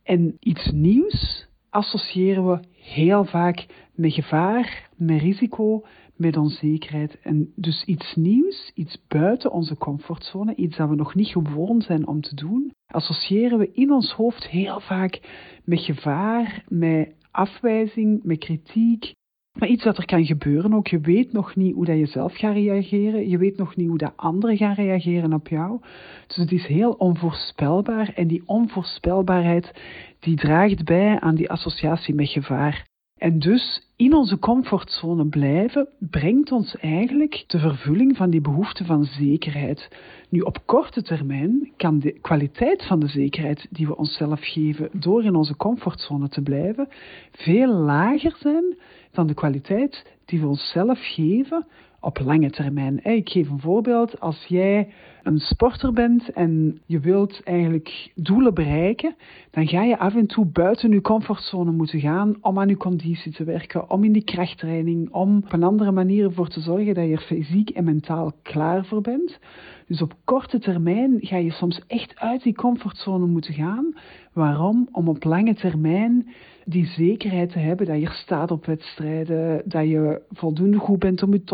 En 0.03 0.37
iets 0.41 0.71
nieuws 0.71 1.49
associëren 1.71 2.47
we 2.47 2.61
heel 2.83 3.25
vaak 3.25 3.67
met 3.95 4.13
gevaar, 4.13 4.89
met 4.97 5.21
risico, 5.21 5.85
met 6.21 6.37
onzekerheid. 6.37 7.21
En 7.21 7.53
dus 7.57 7.85
iets 7.85 8.15
nieuws, 8.15 8.71
iets 8.75 9.07
buiten 9.09 9.53
onze 9.53 9.77
comfortzone, 9.77 10.55
iets 10.55 10.77
dat 10.77 10.89
we 10.89 10.95
nog 10.95 11.15
niet 11.15 11.29
gewoon 11.29 11.83
zijn 11.83 12.07
om 12.07 12.21
te 12.21 12.35
doen, 12.35 12.73
associëren 12.87 13.59
we 13.59 13.71
in 13.73 13.93
ons 13.93 14.13
hoofd 14.13 14.47
heel 14.47 14.81
vaak 14.81 15.21
met 15.65 15.81
gevaar, 15.81 16.65
met 16.69 17.15
afwijzing, 17.31 18.21
met 18.23 18.39
kritiek. 18.39 19.13
Maar 19.59 19.69
iets 19.69 19.85
dat 19.85 19.99
er 19.99 20.05
kan 20.05 20.25
gebeuren 20.25 20.75
ook. 20.75 20.87
Je 20.87 21.01
weet 21.01 21.33
nog 21.33 21.57
niet 21.57 21.75
hoe 21.75 21.85
dat 21.85 21.99
je 21.99 22.07
zelf 22.07 22.37
gaat 22.37 22.55
reageren. 22.55 23.29
Je 23.29 23.39
weet 23.39 23.57
nog 23.57 23.77
niet 23.77 23.89
hoe 23.89 23.99
dat 23.99 24.17
anderen 24.17 24.57
gaan 24.57 24.75
reageren 24.75 25.33
op 25.33 25.49
jou. 25.49 25.81
Dus 26.27 26.37
het 26.37 26.53
is 26.53 26.67
heel 26.67 26.93
onvoorspelbaar. 26.93 28.13
En 28.15 28.27
die 28.27 28.43
onvoorspelbaarheid 28.47 29.73
die 30.19 30.37
draagt 30.37 30.85
bij 30.85 31.21
aan 31.21 31.35
die 31.35 31.51
associatie 31.51 32.15
met 32.15 32.29
gevaar. 32.29 32.89
En 33.21 33.39
dus 33.39 33.87
in 33.97 34.15
onze 34.15 34.39
comfortzone 34.39 35.27
blijven 35.27 35.89
brengt 35.99 36.53
ons 36.53 36.77
eigenlijk 36.77 37.45
de 37.47 37.59
vervulling 37.59 38.17
van 38.17 38.31
die 38.31 38.41
behoefte 38.41 38.85
van 38.85 39.05
zekerheid. 39.05 39.89
Nu, 40.29 40.41
op 40.41 40.67
korte 40.67 41.03
termijn 41.03 41.73
kan 41.77 41.99
de 41.99 42.13
kwaliteit 42.21 42.85
van 42.85 43.01
de 43.01 43.07
zekerheid 43.07 43.67
die 43.71 43.87
we 43.87 43.97
onszelf 43.97 44.41
geven 44.43 44.89
door 44.93 45.25
in 45.25 45.35
onze 45.35 45.57
comfortzone 45.57 46.29
te 46.29 46.43
blijven 46.43 46.89
veel 47.33 47.73
lager 47.73 48.37
zijn 48.39 48.79
dan 49.11 49.27
de 49.27 49.35
kwaliteit 49.35 50.07
die 50.25 50.41
we 50.41 50.47
onszelf 50.47 50.99
geven 51.01 51.67
op 52.01 52.19
lange 52.19 52.51
termijn. 52.51 53.05
Ik 53.05 53.29
geef 53.29 53.51
een 53.51 53.61
voorbeeld. 53.61 54.21
Als 54.21 54.45
jij 54.45 54.89
een 55.23 55.39
sporter 55.39 55.93
bent 55.93 56.33
en 56.33 56.81
je 56.87 57.01
wilt 57.01 57.41
eigenlijk 57.45 58.13
doelen 58.15 58.55
bereiken, 58.55 59.15
dan 59.51 59.69
ga 59.69 59.83
je 59.83 59.99
af 59.99 60.15
en 60.15 60.27
toe 60.27 60.47
buiten 60.47 60.91
je 60.91 61.01
comfortzone 61.01 61.71
moeten 61.71 62.01
gaan 62.01 62.37
om 62.41 62.59
aan 62.59 62.69
je 62.69 62.77
conditie 62.77 63.33
te 63.33 63.45
werken, 63.45 63.91
om 63.91 64.05
in 64.05 64.13
die 64.13 64.25
krachttraining, 64.25 65.13
om 65.13 65.37
op 65.37 65.53
een 65.53 65.63
andere 65.63 65.93
manier 65.93 66.25
ervoor 66.25 66.49
te 66.49 66.61
zorgen 66.61 66.95
dat 66.95 67.07
je 67.07 67.13
er 67.13 67.21
fysiek 67.21 67.71
en 67.71 67.85
mentaal 67.85 68.33
klaar 68.43 68.85
voor 68.85 69.01
bent. 69.01 69.39
Dus 69.87 70.03
op 70.03 70.15
korte 70.25 70.59
termijn 70.59 71.17
ga 71.21 71.37
je 71.37 71.51
soms 71.51 71.81
echt 71.87 72.19
uit 72.19 72.43
die 72.43 72.55
comfortzone 72.55 73.27
moeten 73.27 73.55
gaan. 73.55 73.95
Waarom? 74.33 74.89
Om 74.93 75.09
op 75.09 75.25
lange 75.25 75.55
termijn 75.55 76.27
die 76.65 76.87
zekerheid 76.87 77.53
te 77.53 77.59
hebben 77.59 77.87
dat 77.87 78.01
je 78.01 78.11
staat 78.11 78.51
op 78.51 78.67
wedstrijden, 78.67 79.63
dat 79.65 79.89
je 79.89 80.23
voldoende 80.31 80.79
goed 80.79 80.99
bent 80.99 81.23
om 81.23 81.33
je 81.33 81.45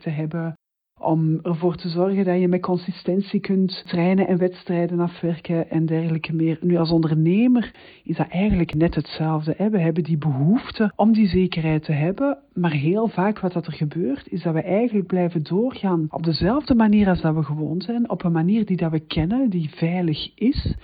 te 0.00 0.10
hebben, 0.10 0.56
om 1.02 1.38
ervoor 1.42 1.76
te 1.76 1.88
zorgen 1.88 2.24
dat 2.24 2.40
je 2.40 2.48
met 2.48 2.60
consistentie 2.60 3.40
kunt 3.40 3.82
trainen 3.86 4.26
en 4.26 4.38
wedstrijden 4.38 5.00
afwerken 5.00 5.70
en 5.70 5.86
dergelijke 5.86 6.34
meer. 6.34 6.58
Nu, 6.60 6.76
als 6.76 6.90
ondernemer 6.90 7.74
is 8.04 8.16
dat 8.16 8.28
eigenlijk 8.28 8.74
net 8.74 8.94
hetzelfde. 8.94 9.54
We 9.70 9.80
hebben 9.80 10.04
die 10.04 10.18
behoefte 10.18 10.92
om 10.96 11.12
die 11.12 11.28
zekerheid 11.28 11.84
te 11.84 11.92
hebben, 11.92 12.38
maar 12.52 12.70
heel 12.70 13.08
vaak 13.08 13.38
wat 13.38 13.52
dat 13.52 13.66
er 13.66 13.72
gebeurt, 13.72 14.28
is 14.28 14.42
dat 14.42 14.54
we 14.54 14.62
eigenlijk 14.62 15.06
blijven 15.06 15.42
doorgaan 15.42 16.06
op 16.10 16.22
dezelfde 16.22 16.74
manier 16.74 17.08
als 17.08 17.20
dat 17.20 17.34
we 17.34 17.42
gewoon 17.42 17.80
zijn, 17.80 18.10
op 18.10 18.24
een 18.24 18.32
manier 18.32 18.66
die 18.66 18.76
dat 18.76 18.90
we 18.90 19.00
kennen, 19.00 19.50
die 19.50 19.70
veilig 19.70 20.34
is 20.34 20.74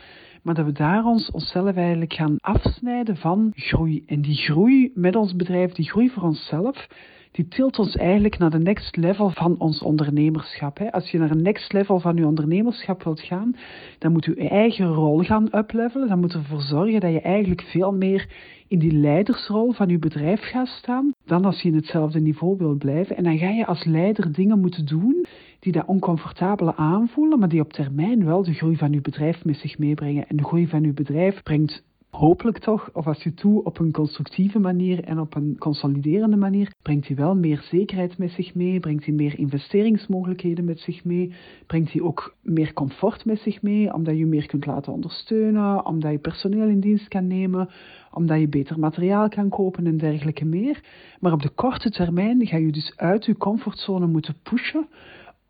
maar 0.42 0.54
dat 0.54 0.66
we 0.66 0.72
daar 0.72 1.04
ons, 1.04 1.30
onszelf 1.30 1.76
eigenlijk 1.76 2.12
gaan 2.12 2.36
afsnijden 2.40 3.16
van 3.16 3.52
groei. 3.54 4.02
En 4.06 4.20
die 4.20 4.36
groei 4.36 4.90
met 4.94 5.16
ons 5.16 5.36
bedrijf, 5.36 5.72
die 5.72 5.88
groei 5.88 6.10
voor 6.10 6.22
onszelf, 6.22 6.86
die 7.32 7.48
tilt 7.48 7.78
ons 7.78 7.96
eigenlijk 7.96 8.38
naar 8.38 8.50
de 8.50 8.58
next 8.58 8.96
level 8.96 9.30
van 9.30 9.58
ons 9.58 9.82
ondernemerschap. 9.82 10.80
Als 10.90 11.10
je 11.10 11.18
naar 11.18 11.30
een 11.30 11.42
next 11.42 11.72
level 11.72 12.00
van 12.00 12.16
je 12.16 12.26
ondernemerschap 12.26 13.02
wilt 13.02 13.20
gaan, 13.20 13.56
dan 13.98 14.12
moet 14.12 14.24
je 14.24 14.34
je 14.36 14.48
eigen 14.48 14.86
rol 14.86 15.18
gaan 15.18 15.48
uplevelen. 15.52 16.08
Dan 16.08 16.20
moet 16.20 16.32
je 16.32 16.38
ervoor 16.38 16.60
zorgen 16.60 17.00
dat 17.00 17.12
je 17.12 17.20
eigenlijk 17.20 17.62
veel 17.62 17.92
meer 17.92 18.28
in 18.68 18.78
die 18.78 18.92
leidersrol 18.92 19.72
van 19.72 19.88
je 19.88 19.98
bedrijf 19.98 20.40
gaat 20.40 20.68
staan, 20.68 21.12
dan 21.24 21.44
als 21.44 21.62
je 21.62 21.68
in 21.68 21.74
hetzelfde 21.74 22.20
niveau 22.20 22.56
wilt 22.56 22.78
blijven. 22.78 23.16
En 23.16 23.24
dan 23.24 23.38
ga 23.38 23.48
je 23.48 23.66
als 23.66 23.84
leider 23.84 24.32
dingen 24.32 24.60
moeten 24.60 24.86
doen 24.86 25.26
die 25.60 25.72
dat 25.72 25.86
oncomfortabele 25.86 26.74
aanvoelen, 26.76 27.38
maar 27.38 27.48
die 27.48 27.60
op 27.60 27.72
termijn 27.72 28.24
wel 28.24 28.42
de 28.42 28.54
groei 28.54 28.76
van 28.76 28.92
je 28.92 29.00
bedrijf 29.00 29.44
met 29.44 29.56
zich 29.56 29.78
meebrengen. 29.78 30.28
En 30.28 30.36
de 30.36 30.44
groei 30.44 30.66
van 30.66 30.82
je 30.82 30.92
bedrijf 30.92 31.42
brengt 31.42 31.82
hopelijk 32.10 32.58
toch, 32.58 32.90
of 32.92 33.06
als 33.06 33.22
je 33.22 33.34
toe 33.34 33.64
op 33.64 33.78
een 33.78 33.92
constructieve 33.92 34.58
manier 34.58 35.04
en 35.04 35.20
op 35.20 35.34
een 35.34 35.56
consoliderende 35.58 36.36
manier, 36.36 36.72
brengt 36.82 37.06
hij 37.06 37.16
wel 37.16 37.36
meer 37.36 37.66
zekerheid 37.70 38.18
met 38.18 38.30
zich 38.30 38.54
mee, 38.54 38.80
brengt 38.80 39.04
hij 39.04 39.14
meer 39.14 39.38
investeringsmogelijkheden 39.38 40.64
met 40.64 40.80
zich 40.80 41.04
mee, 41.04 41.32
brengt 41.66 41.92
hij 41.92 42.02
ook 42.02 42.36
meer 42.42 42.72
comfort 42.72 43.24
met 43.24 43.40
zich 43.40 43.62
mee, 43.62 43.94
omdat 43.94 44.16
je 44.16 44.26
meer 44.26 44.46
kunt 44.46 44.66
laten 44.66 44.92
ondersteunen, 44.92 45.86
omdat 45.86 46.10
je 46.10 46.18
personeel 46.18 46.68
in 46.68 46.80
dienst 46.80 47.08
kan 47.08 47.26
nemen, 47.26 47.68
omdat 48.12 48.40
je 48.40 48.48
beter 48.48 48.78
materiaal 48.78 49.28
kan 49.28 49.48
kopen 49.48 49.86
en 49.86 49.96
dergelijke 49.96 50.44
meer. 50.44 50.80
Maar 51.20 51.32
op 51.32 51.42
de 51.42 51.50
korte 51.50 51.90
termijn 51.90 52.46
ga 52.46 52.56
je 52.56 52.72
dus 52.72 52.92
uit 52.96 53.24
je 53.24 53.36
comfortzone 53.36 54.06
moeten 54.06 54.36
pushen 54.42 54.86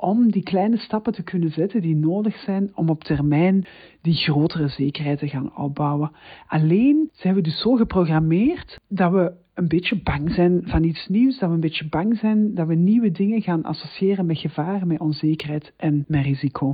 om 0.00 0.30
die 0.30 0.42
kleine 0.42 0.76
stappen 0.76 1.12
te 1.12 1.22
kunnen 1.22 1.50
zetten 1.50 1.80
die 1.80 1.96
nodig 1.96 2.36
zijn 2.36 2.70
om 2.74 2.88
op 2.88 3.04
termijn 3.04 3.66
die 4.02 4.14
grotere 4.14 4.68
zekerheid 4.68 5.18
te 5.18 5.28
gaan 5.28 5.56
opbouwen. 5.56 6.10
Alleen 6.46 7.08
zijn 7.12 7.34
we 7.34 7.40
dus 7.40 7.60
zo 7.60 7.74
geprogrammeerd 7.74 8.78
dat 8.88 9.12
we 9.12 9.32
een 9.54 9.68
beetje 9.68 10.02
bang 10.02 10.30
zijn 10.32 10.62
van 10.64 10.84
iets 10.84 11.08
nieuws, 11.08 11.38
dat 11.38 11.48
we 11.48 11.54
een 11.54 11.60
beetje 11.60 11.88
bang 11.88 12.18
zijn 12.18 12.54
dat 12.54 12.66
we 12.66 12.74
nieuwe 12.74 13.10
dingen 13.10 13.42
gaan 13.42 13.62
associëren 13.62 14.26
met 14.26 14.38
gevaren, 14.38 14.88
met 14.88 15.00
onzekerheid 15.00 15.72
en 15.76 16.04
met 16.06 16.24
risico. 16.24 16.72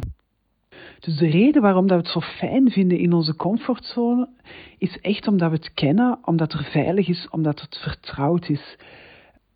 Dus 0.98 1.16
de 1.16 1.26
reden 1.26 1.62
waarom 1.62 1.86
dat 1.86 1.96
we 1.96 2.02
het 2.02 2.12
zo 2.12 2.20
fijn 2.20 2.70
vinden 2.70 2.98
in 2.98 3.12
onze 3.12 3.36
comfortzone 3.36 4.28
is 4.78 4.98
echt 5.00 5.26
omdat 5.26 5.50
we 5.50 5.56
het 5.56 5.74
kennen, 5.74 6.18
omdat 6.24 6.52
het 6.52 6.66
veilig 6.66 7.08
is, 7.08 7.28
omdat 7.30 7.60
het 7.60 7.78
vertrouwd 7.78 8.48
is. 8.48 8.76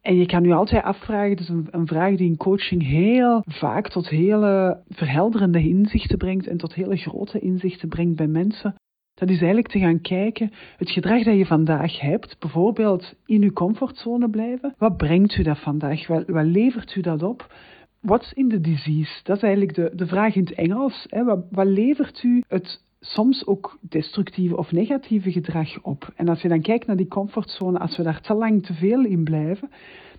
En 0.08 0.16
je 0.16 0.26
kan 0.26 0.44
je 0.44 0.54
altijd 0.54 0.82
afvragen, 0.82 1.36
is 1.36 1.48
een, 1.48 1.66
een, 1.70 1.86
vraag 1.86 2.16
die 2.16 2.28
in 2.28 2.36
coaching 2.36 2.82
heel 2.82 3.42
vaak 3.46 3.88
tot 3.88 4.08
hele 4.08 4.82
verhelderende 4.88 5.68
inzichten 5.68 6.18
brengt 6.18 6.46
en 6.46 6.56
tot 6.56 6.74
hele 6.74 6.96
grote 6.96 7.38
inzichten 7.38 7.88
brengt 7.88 8.16
bij 8.16 8.26
mensen. 8.26 8.74
Dat 9.14 9.28
is 9.28 9.36
eigenlijk 9.36 9.68
te 9.68 9.78
gaan 9.78 10.00
kijken, 10.00 10.50
het 10.76 10.90
gedrag 10.90 11.22
dat 11.22 11.36
je 11.36 11.46
vandaag 11.46 12.00
hebt, 12.00 12.38
bijvoorbeeld 12.38 13.14
in 13.26 13.42
uw 13.42 13.52
comfortzone 13.52 14.30
blijven, 14.30 14.74
wat 14.78 14.96
brengt 14.96 15.36
u 15.36 15.42
dat 15.42 15.58
vandaag? 15.58 16.06
Wat, 16.06 16.26
wat 16.26 16.46
levert 16.46 16.94
u 16.94 17.00
dat 17.00 17.22
op? 17.22 17.54
What's 18.00 18.32
in 18.32 18.48
the 18.48 18.60
disease? 18.60 19.20
Dat 19.22 19.36
is 19.36 19.42
eigenlijk 19.42 19.74
de, 19.74 19.92
de 19.94 20.06
vraag 20.06 20.34
in 20.34 20.44
het 20.44 20.54
Engels. 20.54 21.06
Hè? 21.08 21.24
Wat, 21.24 21.44
wat 21.50 21.66
levert 21.66 22.22
u 22.22 22.42
het 22.46 22.86
soms 23.00 23.46
ook 23.46 23.78
destructieve 23.80 24.56
of 24.56 24.72
negatieve 24.72 25.32
gedrag 25.32 25.82
op. 25.82 26.12
En 26.16 26.28
als 26.28 26.42
je 26.42 26.48
dan 26.48 26.60
kijkt 26.60 26.86
naar 26.86 26.96
die 26.96 27.08
comfortzone, 27.08 27.78
als 27.78 27.96
we 27.96 28.02
daar 28.02 28.20
te 28.20 28.34
lang 28.34 28.66
te 28.66 28.74
veel 28.74 29.04
in 29.04 29.24
blijven, 29.24 29.70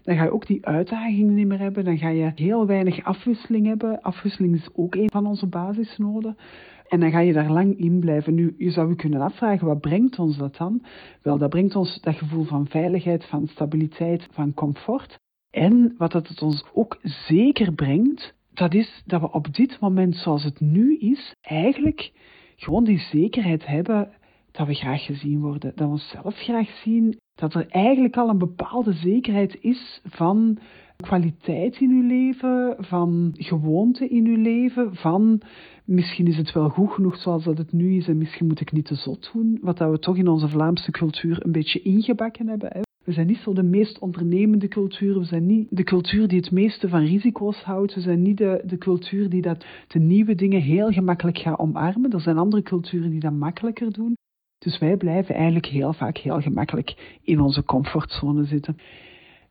dan 0.04 0.16
ga 0.16 0.24
je 0.24 0.34
ook 0.34 0.48
die 0.48 0.66
uitdagingen 0.66 1.34
niet 1.34 1.48
meer 1.48 1.60
hebben. 1.60 1.86
Dan 1.86 1.98
ga 1.98 2.10
je 2.10 2.32
heel 2.36 2.66
weinig 2.66 3.04
afwisseling 3.04 3.66
hebben. 3.66 4.02
Afwisseling 4.02 4.56
is 4.56 4.70
ook 4.74 4.96
een 4.96 5.10
van 5.10 5.28
onze 5.28 5.48
basisnoden. 5.48 6.38
En 6.88 7.00
dan 7.00 7.12
ga 7.12 7.20
je 7.20 7.34
daar 7.34 7.52
lang 7.52 7.78
in 7.78 8.00
blijven. 8.00 8.34
Nu, 8.34 8.56
je 8.58 8.72
zou 8.72 8.90
je 8.90 8.96
kunnen 8.96 9.22
afvragen, 9.22 9.68
wat 9.68 9.82
brengt 9.82 10.20
ons 10.20 10.38
dat 10.38 10.58
dan? 10.58 10.86
Wel, 11.22 11.38
dat 11.38 11.50
brengt 11.50 11.76
ons 11.76 12.02
dat 12.02 12.16
gevoel 12.16 12.44
van 12.44 12.68
veiligheid, 12.68 13.26
van 13.26 13.48
stabiliteit, 13.48 14.28
van 14.32 14.54
comfort. 14.54 15.20
En 15.50 15.96
wat 15.98 16.14
het 16.14 16.42
ons 16.42 16.66
ook 16.74 17.00
zeker 17.02 17.74
brengt, 17.74 18.34
dat 18.54 18.74
is 18.74 19.04
dat 19.06 19.22
we 19.22 19.32
op 19.32 19.54
dit 19.54 19.80
moment 19.80 20.16
zoals 20.16 20.44
het 20.44 20.60
nu 20.60 20.98
is, 20.98 21.36
eigenlijk 21.42 22.12
gewoon 22.60 22.84
die 22.84 23.00
zekerheid 23.00 23.66
hebben 23.66 24.10
dat 24.52 24.68
we 24.68 24.74
graag 24.74 25.06
gezien 25.06 25.40
worden, 25.40 25.72
dat 25.76 25.88
we 25.88 25.94
onszelf 25.94 26.36
graag 26.36 26.70
zien, 26.70 27.18
dat 27.36 27.54
er 27.54 27.68
eigenlijk 27.68 28.18
al 28.18 28.30
een 28.30 28.38
bepaalde 28.38 28.94
zekerheid 28.94 29.58
is 29.62 30.02
van 30.04 30.58
kwaliteit 30.96 31.80
in 31.80 31.90
uw 31.90 32.08
leven, 32.08 32.76
van 32.80 33.32
gewoonte 33.34 34.08
in 34.08 34.26
uw 34.26 34.42
leven, 34.42 34.96
van 34.96 35.42
misschien 35.86 36.28
is 36.28 36.38
het 36.38 36.54
wel 36.54 36.70
goed 36.70 36.92
genoeg 36.92 37.18
zoals 37.18 37.44
dat 37.44 37.58
het 37.58 37.72
nu 37.72 37.98
is 37.98 38.08
en 38.08 38.18
misschien 38.18 38.48
moet 38.48 38.62
ik 38.62 38.72
niet 38.72 38.86
te 38.86 38.96
zot 38.96 39.30
doen, 39.34 39.60
wat 39.62 39.78
dat 39.78 39.92
we 39.92 40.00
toch 40.00 40.18
in 40.18 40.28
onze 40.28 40.50
Vlaamse 40.50 40.92
cultuur 40.92 41.46
een 41.46 41.52
beetje 41.52 41.82
ingebakken 41.82 42.48
hebben. 42.48 42.88
We 43.04 43.12
zijn 43.12 43.28
niet 43.28 43.38
zo 43.38 43.54
de 43.54 43.64
meest 43.64 44.00
ondernemende 44.00 44.68
cultuur. 44.68 45.20
We 45.20 45.26
zijn 45.26 45.46
niet 45.46 45.68
de 45.70 45.84
cultuur 45.84 46.28
die 46.28 46.40
het 46.40 46.52
meeste 46.52 46.90
van 46.90 47.06
risico's 47.06 47.62
houdt. 47.62 47.94
We 47.94 48.02
zijn 48.02 48.22
niet 48.22 48.38
de, 48.38 48.62
de 48.66 48.78
cultuur 48.78 49.30
die 49.30 49.42
dat 49.42 49.66
de 49.88 50.00
nieuwe 50.00 50.36
dingen 50.36 50.62
heel 50.62 50.92
gemakkelijk 50.92 51.38
gaat 51.38 51.60
omarmen. 51.60 52.12
Er 52.12 52.22
zijn 52.22 52.38
andere 52.38 52.64
culturen 52.64 53.10
die 53.10 53.20
dat 53.20 53.34
makkelijker 53.34 53.92
doen. 53.92 54.18
Dus 54.60 54.80
wij 54.80 54.98
blijven 54.98 55.36
eigenlijk 55.36 55.66
heel 55.66 55.94
vaak 55.94 56.18
heel 56.18 56.42
gemakkelijk 56.42 57.18
in 57.24 57.40
onze 57.40 57.64
comfortzone 57.64 58.46
zitten. 58.46 58.78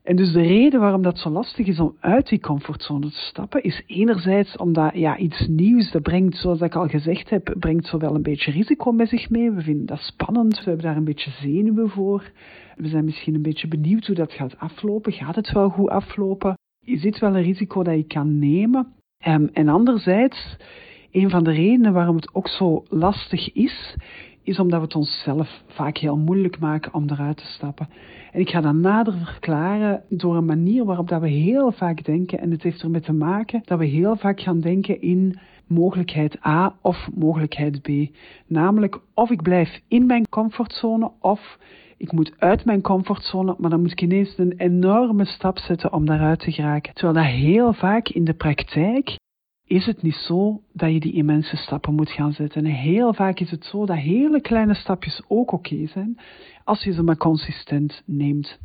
En 0.08 0.16
dus 0.16 0.32
de 0.32 0.42
reden 0.42 0.80
waarom 0.80 1.02
dat 1.02 1.18
zo 1.18 1.30
lastig 1.30 1.66
is 1.66 1.80
om 1.80 1.96
uit 2.00 2.28
die 2.28 2.40
comfortzone 2.40 3.10
te 3.10 3.18
stappen, 3.18 3.62
is 3.62 3.82
enerzijds 3.86 4.56
omdat 4.56 4.94
ja, 4.94 5.16
iets 5.16 5.46
nieuws, 5.48 5.90
dat 5.90 6.02
brengt, 6.02 6.36
zoals 6.36 6.60
ik 6.60 6.74
al 6.74 6.88
gezegd 6.88 7.30
heb, 7.30 7.54
brengt 7.58 7.86
zowel 7.86 8.14
een 8.14 8.22
beetje 8.22 8.50
risico 8.50 8.92
met 8.92 9.08
zich 9.08 9.30
mee. 9.30 9.50
We 9.50 9.62
vinden 9.62 9.86
dat 9.86 9.98
spannend, 10.00 10.58
we 10.58 10.64
hebben 10.64 10.84
daar 10.84 10.96
een 10.96 11.04
beetje 11.04 11.30
zenuwen 11.30 11.88
voor. 11.88 12.30
We 12.76 12.88
zijn 12.88 13.04
misschien 13.04 13.34
een 13.34 13.42
beetje 13.42 13.68
benieuwd 13.68 14.06
hoe 14.06 14.14
dat 14.14 14.32
gaat 14.32 14.58
aflopen. 14.58 15.12
Gaat 15.12 15.36
het 15.36 15.52
wel 15.52 15.68
goed 15.68 15.88
aflopen? 15.88 16.58
Is 16.84 17.00
dit 17.00 17.18
wel 17.18 17.36
een 17.36 17.42
risico 17.42 17.82
dat 17.82 17.94
je 17.94 18.06
kan 18.06 18.38
nemen? 18.38 18.92
Um, 19.26 19.48
en 19.52 19.68
anderzijds, 19.68 20.56
een 21.10 21.30
van 21.30 21.44
de 21.44 21.52
redenen 21.52 21.92
waarom 21.92 22.16
het 22.16 22.34
ook 22.34 22.48
zo 22.48 22.84
lastig 22.88 23.52
is, 23.52 23.96
is 24.48 24.58
omdat 24.58 24.78
we 24.78 24.84
het 24.84 24.94
onszelf 24.94 25.62
vaak 25.66 25.96
heel 25.96 26.16
moeilijk 26.16 26.58
maken 26.58 26.94
om 26.94 27.10
eruit 27.10 27.36
te 27.36 27.46
stappen. 27.46 27.88
En 28.32 28.40
ik 28.40 28.50
ga 28.50 28.60
dat 28.60 28.74
nader 28.74 29.14
verklaren 29.24 30.02
door 30.08 30.36
een 30.36 30.44
manier 30.44 30.84
waarop 30.84 31.08
dat 31.08 31.20
we 31.20 31.28
heel 31.28 31.72
vaak 31.72 32.04
denken, 32.04 32.38
en 32.38 32.50
het 32.50 32.62
heeft 32.62 32.82
ermee 32.82 33.00
te 33.00 33.12
maken 33.12 33.62
dat 33.64 33.78
we 33.78 33.86
heel 33.86 34.16
vaak 34.16 34.40
gaan 34.40 34.60
denken 34.60 35.00
in 35.00 35.38
mogelijkheid 35.66 36.46
A 36.46 36.74
of 36.82 37.08
mogelijkheid 37.14 37.82
B. 37.82 37.88
Namelijk 38.46 39.00
of 39.14 39.30
ik 39.30 39.42
blijf 39.42 39.80
in 39.88 40.06
mijn 40.06 40.28
comfortzone 40.28 41.10
of 41.20 41.58
ik 41.96 42.12
moet 42.12 42.32
uit 42.38 42.64
mijn 42.64 42.80
comfortzone, 42.80 43.54
maar 43.58 43.70
dan 43.70 43.80
moet 43.80 43.92
ik 43.92 44.02
ineens 44.02 44.38
een 44.38 44.54
enorme 44.56 45.24
stap 45.24 45.58
zetten 45.58 45.92
om 45.92 46.06
daaruit 46.06 46.40
te 46.40 46.52
geraken. 46.52 46.94
Terwijl 46.94 47.14
dat 47.14 47.34
heel 47.34 47.72
vaak 47.72 48.08
in 48.08 48.24
de 48.24 48.34
praktijk 48.34 49.17
is 49.68 49.86
het 49.86 50.02
niet 50.02 50.14
zo 50.14 50.60
dat 50.72 50.92
je 50.92 51.00
die 51.00 51.12
immense 51.12 51.56
stappen 51.56 51.94
moet 51.94 52.10
gaan 52.10 52.32
zetten. 52.32 52.64
En 52.64 52.70
heel 52.70 53.14
vaak 53.14 53.40
is 53.40 53.50
het 53.50 53.64
zo 53.64 53.86
dat 53.86 53.96
hele 53.96 54.40
kleine 54.40 54.74
stapjes 54.74 55.22
ook 55.28 55.52
oké 55.52 55.86
zijn, 55.86 56.18
als 56.64 56.84
je 56.84 56.92
ze 56.92 57.02
maar 57.02 57.16
consistent 57.16 58.02
neemt. 58.06 58.58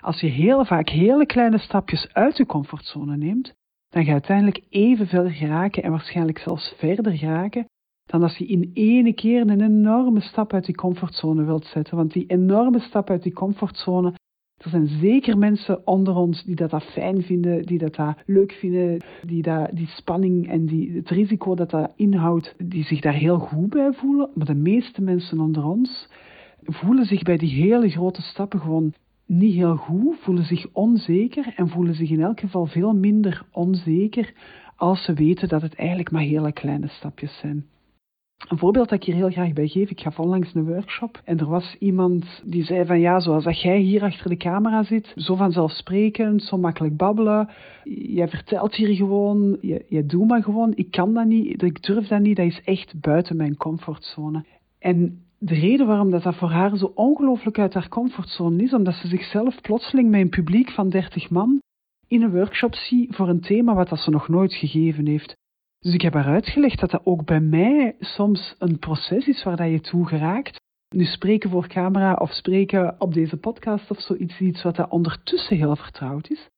Als 0.00 0.20
je 0.20 0.26
heel 0.26 0.64
vaak 0.64 0.88
hele 0.88 1.26
kleine 1.26 1.58
stapjes 1.58 2.08
uit 2.12 2.36
je 2.36 2.46
comfortzone 2.46 3.16
neemt, 3.16 3.54
dan 3.88 4.02
ga 4.02 4.08
je 4.08 4.12
uiteindelijk 4.12 4.60
evenveel 4.68 5.28
geraken 5.30 5.82
en 5.82 5.90
waarschijnlijk 5.90 6.38
zelfs 6.38 6.74
verder 6.78 7.12
geraken 7.12 7.66
dan 8.06 8.22
als 8.22 8.36
je 8.36 8.46
in 8.46 8.70
ene 8.74 9.12
keer 9.12 9.40
een 9.40 9.60
enorme 9.60 10.20
stap 10.20 10.52
uit 10.52 10.64
die 10.64 10.74
comfortzone 10.74 11.44
wilt 11.44 11.64
zetten. 11.64 11.96
Want 11.96 12.12
die 12.12 12.26
enorme 12.26 12.80
stap 12.80 13.10
uit 13.10 13.22
die 13.22 13.32
comfortzone, 13.32 14.14
er 14.64 14.70
zijn 14.70 14.86
zeker 14.86 15.38
mensen 15.38 15.86
onder 15.86 16.14
ons 16.14 16.44
die 16.44 16.54
dat, 16.54 16.70
dat 16.70 16.84
fijn 16.84 17.22
vinden, 17.22 17.62
die 17.62 17.78
dat, 17.78 17.94
dat 17.94 18.16
leuk 18.26 18.52
vinden, 18.52 19.02
die 19.26 19.42
dat, 19.42 19.70
die 19.72 19.86
spanning 19.86 20.48
en 20.48 20.66
die, 20.66 20.96
het 20.96 21.08
risico 21.08 21.54
dat 21.54 21.70
dat 21.70 21.92
inhoudt, 21.96 22.54
die 22.58 22.84
zich 22.84 23.00
daar 23.00 23.14
heel 23.14 23.38
goed 23.38 23.68
bij 23.68 23.92
voelen. 23.92 24.30
Maar 24.34 24.46
de 24.46 24.54
meeste 24.54 25.02
mensen 25.02 25.40
onder 25.40 25.64
ons 25.64 26.08
voelen 26.62 27.04
zich 27.04 27.22
bij 27.22 27.36
die 27.36 27.62
hele 27.62 27.88
grote 27.88 28.22
stappen 28.22 28.60
gewoon 28.60 28.92
niet 29.26 29.54
heel 29.54 29.76
goed, 29.76 30.16
voelen 30.18 30.44
zich 30.44 30.66
onzeker 30.72 31.52
en 31.56 31.68
voelen 31.68 31.94
zich 31.94 32.10
in 32.10 32.22
elk 32.22 32.40
geval 32.40 32.66
veel 32.66 32.92
minder 32.92 33.46
onzeker 33.52 34.32
als 34.76 35.04
ze 35.04 35.12
weten 35.12 35.48
dat 35.48 35.62
het 35.62 35.74
eigenlijk 35.74 36.10
maar 36.10 36.22
hele 36.22 36.52
kleine 36.52 36.88
stapjes 36.88 37.38
zijn. 37.38 37.66
Een 38.48 38.58
voorbeeld 38.58 38.88
dat 38.88 38.98
ik 38.98 39.04
hier 39.04 39.14
heel 39.14 39.30
graag 39.30 39.52
bij 39.52 39.68
geef, 39.68 39.90
ik 39.90 40.00
gaf 40.00 40.18
onlangs 40.18 40.54
een 40.54 40.66
workshop 40.66 41.20
en 41.24 41.38
er 41.38 41.48
was 41.48 41.76
iemand 41.78 42.42
die 42.44 42.64
zei 42.64 42.86
van 42.86 43.00
ja, 43.00 43.20
zoals 43.20 43.44
dat 43.44 43.60
jij 43.60 43.78
hier 43.78 44.02
achter 44.02 44.28
de 44.28 44.36
camera 44.36 44.82
zit, 44.82 45.12
zo 45.16 45.34
vanzelfsprekend, 45.34 46.42
zo 46.42 46.58
makkelijk 46.58 46.96
babbelen, 46.96 47.48
jij 47.84 48.28
vertelt 48.28 48.74
hier 48.74 48.94
gewoon, 48.94 49.58
je, 49.60 50.04
doet 50.06 50.28
maar 50.28 50.42
gewoon, 50.42 50.72
ik 50.74 50.90
kan 50.90 51.14
dat 51.14 51.26
niet, 51.26 51.62
ik 51.62 51.82
durf 51.82 52.06
dat 52.06 52.20
niet, 52.20 52.36
dat 52.36 52.46
is 52.46 52.62
echt 52.64 53.00
buiten 53.00 53.36
mijn 53.36 53.56
comfortzone. 53.56 54.44
En 54.78 55.22
de 55.38 55.54
reden 55.54 55.86
waarom 55.86 56.10
dat, 56.10 56.22
dat 56.22 56.34
voor 56.34 56.50
haar 56.50 56.76
zo 56.76 56.92
ongelooflijk 56.94 57.58
uit 57.58 57.74
haar 57.74 57.88
comfortzone 57.88 58.62
is, 58.62 58.74
omdat 58.74 58.94
ze 58.94 59.08
zichzelf 59.08 59.60
plotseling 59.60 60.10
met 60.10 60.20
een 60.20 60.28
publiek 60.28 60.70
van 60.70 60.88
30 60.88 61.30
man 61.30 61.60
in 62.08 62.22
een 62.22 62.32
workshop 62.32 62.74
ziet 62.74 63.14
voor 63.14 63.28
een 63.28 63.40
thema 63.40 63.74
wat 63.74 63.88
dat 63.88 63.98
ze 63.98 64.10
nog 64.10 64.28
nooit 64.28 64.54
gegeven 64.54 65.06
heeft. 65.06 65.36
Dus 65.84 65.94
ik 65.94 66.02
heb 66.02 66.14
haar 66.14 66.26
uitgelegd 66.26 66.80
dat 66.80 66.90
dat 66.90 67.00
ook 67.04 67.24
bij 67.24 67.40
mij 67.40 67.96
soms 68.00 68.54
een 68.58 68.78
proces 68.78 69.26
is 69.26 69.42
waar 69.42 69.56
dat 69.56 69.70
je 69.70 69.80
toe 69.80 70.06
geraakt. 70.06 70.60
Nu 70.94 71.04
spreken 71.04 71.50
voor 71.50 71.66
camera 71.66 72.14
of 72.14 72.32
spreken 72.32 72.94
op 72.98 73.14
deze 73.14 73.36
podcast 73.36 73.90
of 73.90 74.00
zoiets, 74.00 74.40
iets 74.40 74.62
wat 74.62 74.76
dat 74.76 74.90
ondertussen 74.90 75.56
heel 75.56 75.76
vertrouwd 75.76 76.30
is. 76.30 76.48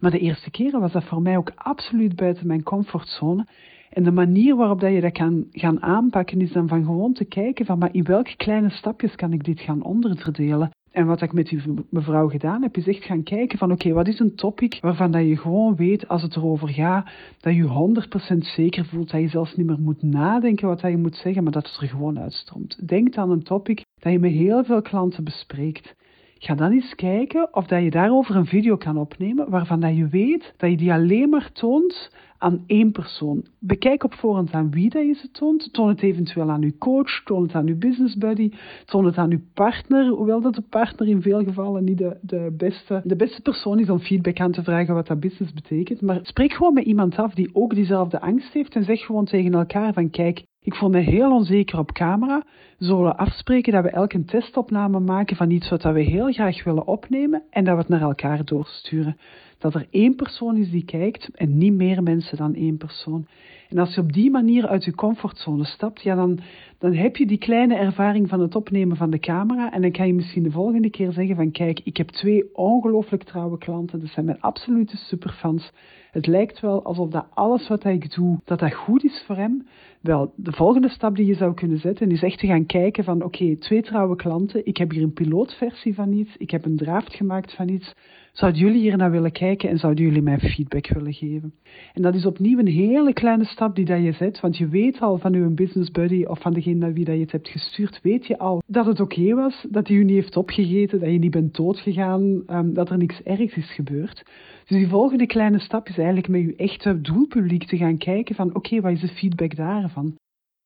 Maar 0.00 0.10
de 0.10 0.18
eerste 0.18 0.50
keren 0.50 0.80
was 0.80 0.92
dat 0.92 1.04
voor 1.04 1.22
mij 1.22 1.36
ook 1.36 1.52
absoluut 1.54 2.16
buiten 2.16 2.46
mijn 2.46 2.62
comfortzone. 2.62 3.46
En 3.90 4.02
de 4.02 4.12
manier 4.12 4.56
waarop 4.56 4.80
dat 4.80 4.92
je 4.92 5.00
dat 5.00 5.12
kan 5.12 5.46
gaan 5.50 5.82
aanpakken 5.82 6.40
is 6.40 6.52
dan 6.52 6.68
van 6.68 6.84
gewoon 6.84 7.12
te 7.12 7.24
kijken 7.24 7.66
van 7.66 7.78
maar 7.78 7.94
in 7.94 8.04
welke 8.04 8.36
kleine 8.36 8.70
stapjes 8.70 9.14
kan 9.14 9.32
ik 9.32 9.44
dit 9.44 9.60
gaan 9.60 9.82
onderverdelen. 9.82 10.70
En 10.96 11.06
wat 11.06 11.22
ik 11.22 11.32
met 11.32 11.46
die 11.46 11.62
mevrouw 11.90 12.28
gedaan 12.28 12.62
heb, 12.62 12.76
is 12.76 12.86
echt 12.86 13.04
gaan 13.04 13.22
kijken 13.22 13.58
van 13.58 13.72
oké, 13.72 13.92
wat 13.92 14.08
is 14.08 14.18
een 14.18 14.34
topic 14.34 14.78
waarvan 14.80 15.10
dat 15.10 15.26
je 15.26 15.36
gewoon 15.36 15.76
weet 15.76 16.08
als 16.08 16.22
het 16.22 16.36
erover 16.36 16.68
gaat, 16.68 17.10
dat 17.40 17.54
je 17.54 18.34
100% 18.34 18.38
zeker 18.38 18.84
voelt, 18.84 19.10
dat 19.10 19.20
je 19.20 19.28
zelfs 19.28 19.56
niet 19.56 19.66
meer 19.66 19.80
moet 19.80 20.02
nadenken 20.02 20.68
wat 20.68 20.80
dat 20.80 20.90
je 20.90 20.96
moet 20.96 21.16
zeggen, 21.16 21.42
maar 21.42 21.52
dat 21.52 21.66
het 21.66 21.80
er 21.80 21.88
gewoon 21.88 22.18
uitstroomt. 22.18 22.88
Denk 22.88 23.16
aan 23.16 23.30
een 23.30 23.42
topic 23.42 23.84
dat 24.00 24.12
je 24.12 24.18
met 24.18 24.30
heel 24.30 24.64
veel 24.64 24.82
klanten 24.82 25.24
bespreekt. 25.24 25.94
Ga 26.38 26.54
dan 26.54 26.72
eens 26.72 26.94
kijken 26.94 27.54
of 27.54 27.66
dat 27.66 27.82
je 27.82 27.90
daarover 27.90 28.36
een 28.36 28.46
video 28.46 28.76
kan 28.76 28.96
opnemen 28.96 29.50
waarvan 29.50 29.80
dat 29.80 29.96
je 29.96 30.08
weet 30.08 30.54
dat 30.56 30.70
je 30.70 30.76
die 30.76 30.92
alleen 30.92 31.28
maar 31.28 31.52
toont 31.52 32.10
aan 32.38 32.64
één 32.66 32.92
persoon. 32.92 33.44
Bekijk 33.58 34.04
op 34.04 34.14
voorhand 34.14 34.52
aan 34.52 34.70
wie 34.70 34.90
dat 34.90 35.06
je 35.06 35.14
ze 35.14 35.30
toont. 35.30 35.72
Toon 35.72 35.88
het 35.88 36.02
eventueel 36.02 36.50
aan 36.50 36.62
uw 36.62 36.78
coach, 36.78 37.22
toon 37.24 37.42
het 37.42 37.54
aan 37.54 37.66
uw 37.66 37.78
business 37.78 38.16
buddy, 38.16 38.50
toon 38.84 39.04
het 39.04 39.16
aan 39.16 39.30
uw 39.30 39.40
partner, 39.54 40.08
hoewel 40.08 40.40
dat 40.40 40.54
de 40.54 40.64
partner 40.70 41.08
in 41.08 41.22
veel 41.22 41.44
gevallen 41.44 41.84
niet 41.84 41.98
de, 41.98 42.16
de, 42.20 42.54
beste, 42.56 43.00
de 43.04 43.16
beste 43.16 43.42
persoon 43.42 43.78
is 43.78 43.90
om 43.90 43.98
feedback 43.98 44.40
aan 44.40 44.52
te 44.52 44.62
vragen 44.62 44.94
wat 44.94 45.06
dat 45.06 45.20
business 45.20 45.52
betekent. 45.52 46.00
Maar 46.00 46.18
spreek 46.22 46.52
gewoon 46.52 46.74
met 46.74 46.84
iemand 46.84 47.16
af 47.16 47.34
die 47.34 47.50
ook 47.52 47.74
diezelfde 47.74 48.20
angst 48.20 48.52
heeft 48.52 48.74
en 48.74 48.84
zeg 48.84 49.00
gewoon 49.00 49.24
tegen 49.24 49.54
elkaar 49.54 49.92
van 49.92 50.10
kijk, 50.10 50.44
ik 50.66 50.74
voel 50.74 50.88
me 50.88 50.98
heel 50.98 51.32
onzeker 51.32 51.78
op 51.78 51.92
camera. 51.92 52.44
Zullen 52.78 53.04
we 53.04 53.16
afspreken 53.16 53.72
dat 53.72 53.82
we 53.82 53.90
elk 53.90 54.12
een 54.12 54.24
testopname 54.24 55.00
maken 55.00 55.36
van 55.36 55.50
iets 55.50 55.68
wat 55.68 55.82
we 55.82 56.00
heel 56.00 56.32
graag 56.32 56.64
willen 56.64 56.86
opnemen 56.86 57.42
en 57.50 57.64
dat 57.64 57.74
we 57.74 57.80
het 57.80 57.88
naar 57.88 58.00
elkaar 58.00 58.44
doorsturen? 58.44 59.16
Dat 59.58 59.74
er 59.74 59.86
één 59.90 60.14
persoon 60.14 60.56
is 60.56 60.70
die 60.70 60.84
kijkt 60.84 61.30
en 61.34 61.58
niet 61.58 61.72
meer 61.72 62.02
mensen 62.02 62.36
dan 62.36 62.54
één 62.54 62.76
persoon. 62.76 63.26
En 63.68 63.78
als 63.78 63.94
je 63.94 64.00
op 64.00 64.12
die 64.12 64.30
manier 64.30 64.66
uit 64.66 64.84
je 64.84 64.94
comfortzone 64.94 65.64
stapt, 65.64 66.02
ja, 66.02 66.14
dan, 66.14 66.38
dan 66.78 66.94
heb 66.94 67.16
je 67.16 67.26
die 67.26 67.38
kleine 67.38 67.74
ervaring 67.74 68.28
van 68.28 68.40
het 68.40 68.54
opnemen 68.56 68.96
van 68.96 69.10
de 69.10 69.18
camera. 69.18 69.72
En 69.72 69.82
dan 69.82 69.92
kan 69.92 70.06
je 70.06 70.14
misschien 70.14 70.42
de 70.42 70.50
volgende 70.50 70.90
keer 70.90 71.12
zeggen 71.12 71.36
van 71.36 71.50
kijk, 71.50 71.80
ik 71.84 71.96
heb 71.96 72.08
twee 72.08 72.54
ongelooflijk 72.54 73.22
trouwe 73.22 73.58
klanten. 73.58 74.00
Dat 74.00 74.08
zijn 74.08 74.26
mijn 74.26 74.40
absolute 74.40 74.96
superfans. 74.96 75.72
Het 76.10 76.26
lijkt 76.26 76.60
wel 76.60 76.84
alsof 76.84 77.10
dat 77.10 77.26
alles 77.34 77.68
wat 77.68 77.84
ik 77.84 78.14
doe, 78.14 78.40
dat 78.44 78.58
dat 78.58 78.74
goed 78.74 79.04
is 79.04 79.22
voor 79.26 79.36
hem. 79.36 79.66
Wel, 80.00 80.32
de 80.36 80.52
volgende 80.52 80.88
stap 80.88 81.16
die 81.16 81.26
je 81.26 81.34
zou 81.34 81.54
kunnen 81.54 81.78
zetten 81.78 82.10
is 82.10 82.22
echt 82.22 82.38
te 82.38 82.46
gaan 82.46 82.66
kijken 82.66 83.04
van 83.04 83.22
oké, 83.22 83.56
twee 83.56 83.82
trouwe 83.82 84.16
klanten. 84.16 84.66
Ik 84.66 84.76
heb 84.76 84.90
hier 84.90 85.02
een 85.02 85.12
pilootversie 85.12 85.94
van 85.94 86.12
iets. 86.12 86.36
Ik 86.36 86.50
heb 86.50 86.64
een 86.64 86.76
draft 86.76 87.14
gemaakt 87.14 87.54
van 87.54 87.68
iets. 87.68 87.94
Zouden 88.36 88.60
jullie 88.60 88.80
hier 88.80 88.96
naar 88.96 89.10
willen 89.10 89.32
kijken 89.32 89.68
en 89.68 89.78
zouden 89.78 90.04
jullie 90.04 90.22
mij 90.22 90.38
feedback 90.38 90.88
willen 90.88 91.12
geven? 91.12 91.54
En 91.92 92.02
dat 92.02 92.14
is 92.14 92.26
opnieuw 92.26 92.58
een 92.58 92.66
hele 92.66 93.12
kleine 93.12 93.44
stap 93.44 93.74
die 93.74 93.84
dat 93.84 94.02
je 94.02 94.12
zet, 94.12 94.40
want 94.40 94.56
je 94.56 94.68
weet 94.68 95.00
al 95.00 95.18
van 95.18 95.34
uw 95.34 95.54
business 95.54 95.90
buddy 95.90 96.24
of 96.24 96.40
van 96.40 96.52
degene 96.52 96.78
naar 96.78 96.92
wie 96.92 97.10
je 97.10 97.20
het 97.20 97.32
hebt 97.32 97.48
gestuurd, 97.48 98.00
weet 98.02 98.26
je 98.26 98.38
al 98.38 98.62
dat 98.66 98.86
het 98.86 99.00
oké 99.00 99.34
was, 99.34 99.66
dat 99.70 99.88
hij 99.88 99.96
u 99.96 100.04
niet 100.04 100.14
heeft 100.14 100.36
opgegeten, 100.36 101.00
dat 101.00 101.10
je 101.10 101.18
niet 101.18 101.30
bent 101.30 101.56
doodgegaan, 101.56 102.42
um, 102.46 102.74
dat 102.74 102.90
er 102.90 102.98
niks 102.98 103.22
ergs 103.22 103.56
is 103.56 103.74
gebeurd. 103.74 104.22
Dus 104.66 104.78
die 104.78 104.88
volgende 104.88 105.26
kleine 105.26 105.58
stap 105.58 105.88
is 105.88 105.96
eigenlijk 105.96 106.28
met 106.28 106.40
je 106.40 106.56
echte 106.56 107.00
doelpubliek 107.00 107.64
te 107.64 107.76
gaan 107.76 107.98
kijken 107.98 108.34
van 108.34 108.54
oké, 108.54 108.80
wat 108.80 108.92
is 108.92 109.00
de 109.00 109.08
feedback 109.08 109.56
daarvan? 109.56 110.16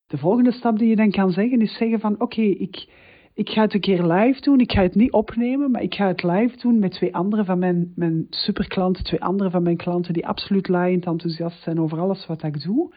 De 0.07 0.19
volgende 0.19 0.53
stap 0.53 0.79
die 0.79 0.89
je 0.89 0.97
dan 0.97 1.11
kan 1.11 1.31
zeggen 1.31 1.61
is 1.61 1.77
zeggen 1.77 2.01
van 2.01 2.21
oké, 2.21 2.43
ik 2.43 2.87
ik 3.35 3.49
ga 3.49 3.63
het 3.63 3.75
een 3.75 3.81
keer 3.81 4.03
live 4.03 4.41
doen. 4.41 4.61
Ik 4.61 4.73
ga 4.73 4.83
het 4.83 4.95
niet 4.95 5.13
opnemen, 5.13 5.71
maar 5.71 5.83
ik 5.83 5.95
ga 5.95 6.07
het 6.07 6.23
live 6.23 6.57
doen 6.57 6.79
met 6.79 6.93
twee 6.93 7.15
andere 7.15 7.45
van 7.45 7.59
mijn, 7.59 7.93
mijn 7.97 8.27
superklanten, 8.31 9.05
twee 9.05 9.23
andere 9.23 9.51
van 9.51 9.63
mijn 9.63 9.77
klanten 9.77 10.13
die 10.13 10.27
absoluut 10.27 10.69
laaiend 10.69 11.07
enthousiast 11.07 11.63
zijn 11.63 11.81
over 11.81 11.99
alles 11.99 12.27
wat 12.27 12.43
ik 12.43 12.63
doe. 12.63 12.93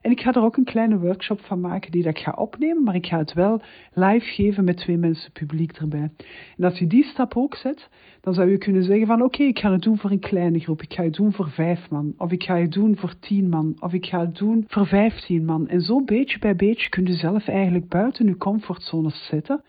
En 0.00 0.10
ik 0.10 0.20
ga 0.20 0.32
er 0.32 0.42
ook 0.42 0.56
een 0.56 0.64
kleine 0.64 0.98
workshop 0.98 1.40
van 1.40 1.60
maken 1.60 1.90
die 1.90 2.02
dat 2.02 2.16
ik 2.16 2.22
ga 2.22 2.32
opnemen, 2.36 2.82
maar 2.82 2.94
ik 2.94 3.06
ga 3.06 3.18
het 3.18 3.32
wel 3.32 3.60
live 3.92 4.26
geven 4.26 4.64
met 4.64 4.76
twee 4.76 4.96
mensen 4.96 5.32
publiek 5.32 5.72
erbij. 5.72 6.10
En 6.56 6.64
als 6.64 6.78
je 6.78 6.86
die 6.86 7.04
stap 7.04 7.36
ook 7.36 7.54
zet, 7.54 7.88
dan 8.20 8.34
zou 8.34 8.50
je 8.50 8.58
kunnen 8.58 8.84
zeggen 8.84 9.06
van 9.06 9.22
oké, 9.22 9.42
ik 9.42 9.58
ga 9.58 9.72
het 9.72 9.82
doen 9.82 9.98
voor 9.98 10.10
een 10.10 10.18
kleine 10.18 10.58
groep, 10.58 10.82
ik 10.82 10.92
ga 10.92 11.02
het 11.02 11.14
doen 11.14 11.32
voor 11.32 11.50
vijf 11.50 11.90
man, 11.90 12.14
of 12.16 12.32
ik 12.32 12.42
ga 12.42 12.56
het 12.56 12.72
doen 12.72 12.96
voor 12.96 13.18
tien 13.18 13.48
man, 13.48 13.76
of 13.80 13.92
ik 13.92 14.06
ga 14.06 14.20
het 14.20 14.36
doen 14.36 14.64
voor 14.68 14.86
vijftien 14.86 15.44
man. 15.44 15.68
En 15.68 15.80
zo 15.80 16.04
beetje 16.04 16.38
bij 16.38 16.56
beetje 16.56 16.88
kun 16.88 17.06
je 17.06 17.12
zelf 17.12 17.48
eigenlijk 17.48 17.88
buiten 17.88 18.26
je 18.26 18.36
comfortzone 18.36 19.10
zetten 19.10 19.62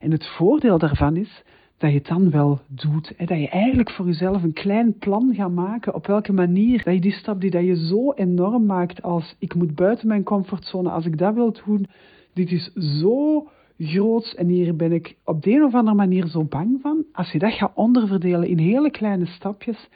en 0.00 0.10
het 0.10 0.26
voordeel 0.26 0.78
daarvan 0.78 1.16
is 1.16 1.42
dat 1.78 1.90
je 1.90 1.96
het 1.96 2.06
dan 2.06 2.30
wel 2.30 2.60
doet. 2.68 3.12
Dat 3.16 3.38
je 3.38 3.48
eigenlijk 3.48 3.90
voor 3.90 4.06
jezelf 4.06 4.42
een 4.42 4.52
klein 4.52 4.98
plan 4.98 5.34
gaat 5.34 5.50
maken 5.50 5.94
op 5.94 6.06
welke 6.06 6.32
manier 6.32 6.84
dat 6.84 6.94
je 6.94 7.00
die 7.00 7.12
stap 7.12 7.40
die 7.40 7.50
dat 7.50 7.64
je 7.64 7.86
zo 7.86 8.12
enorm 8.12 8.66
maakt 8.66 9.02
als 9.02 9.36
ik 9.38 9.54
moet 9.54 9.74
buiten 9.74 10.08
mijn 10.08 10.22
comfortzone, 10.22 10.90
als 10.90 11.06
ik 11.06 11.18
dat 11.18 11.34
wil 11.34 11.56
doen, 11.64 11.86
dit 12.32 12.50
is 12.50 12.72
zo 12.72 13.48
groot 13.78 14.34
en 14.36 14.48
hier 14.48 14.76
ben 14.76 14.92
ik 14.92 15.16
op 15.24 15.42
de 15.42 15.50
een 15.50 15.64
of 15.64 15.74
andere 15.74 15.96
manier 15.96 16.26
zo 16.26 16.44
bang 16.44 16.78
van. 16.80 17.04
Als 17.12 17.32
je 17.32 17.38
dat 17.38 17.52
gaat 17.52 17.72
onderverdelen 17.74 18.48
in 18.48 18.58
hele 18.58 18.90
kleine 18.90 19.26
stapjes, 19.26 19.88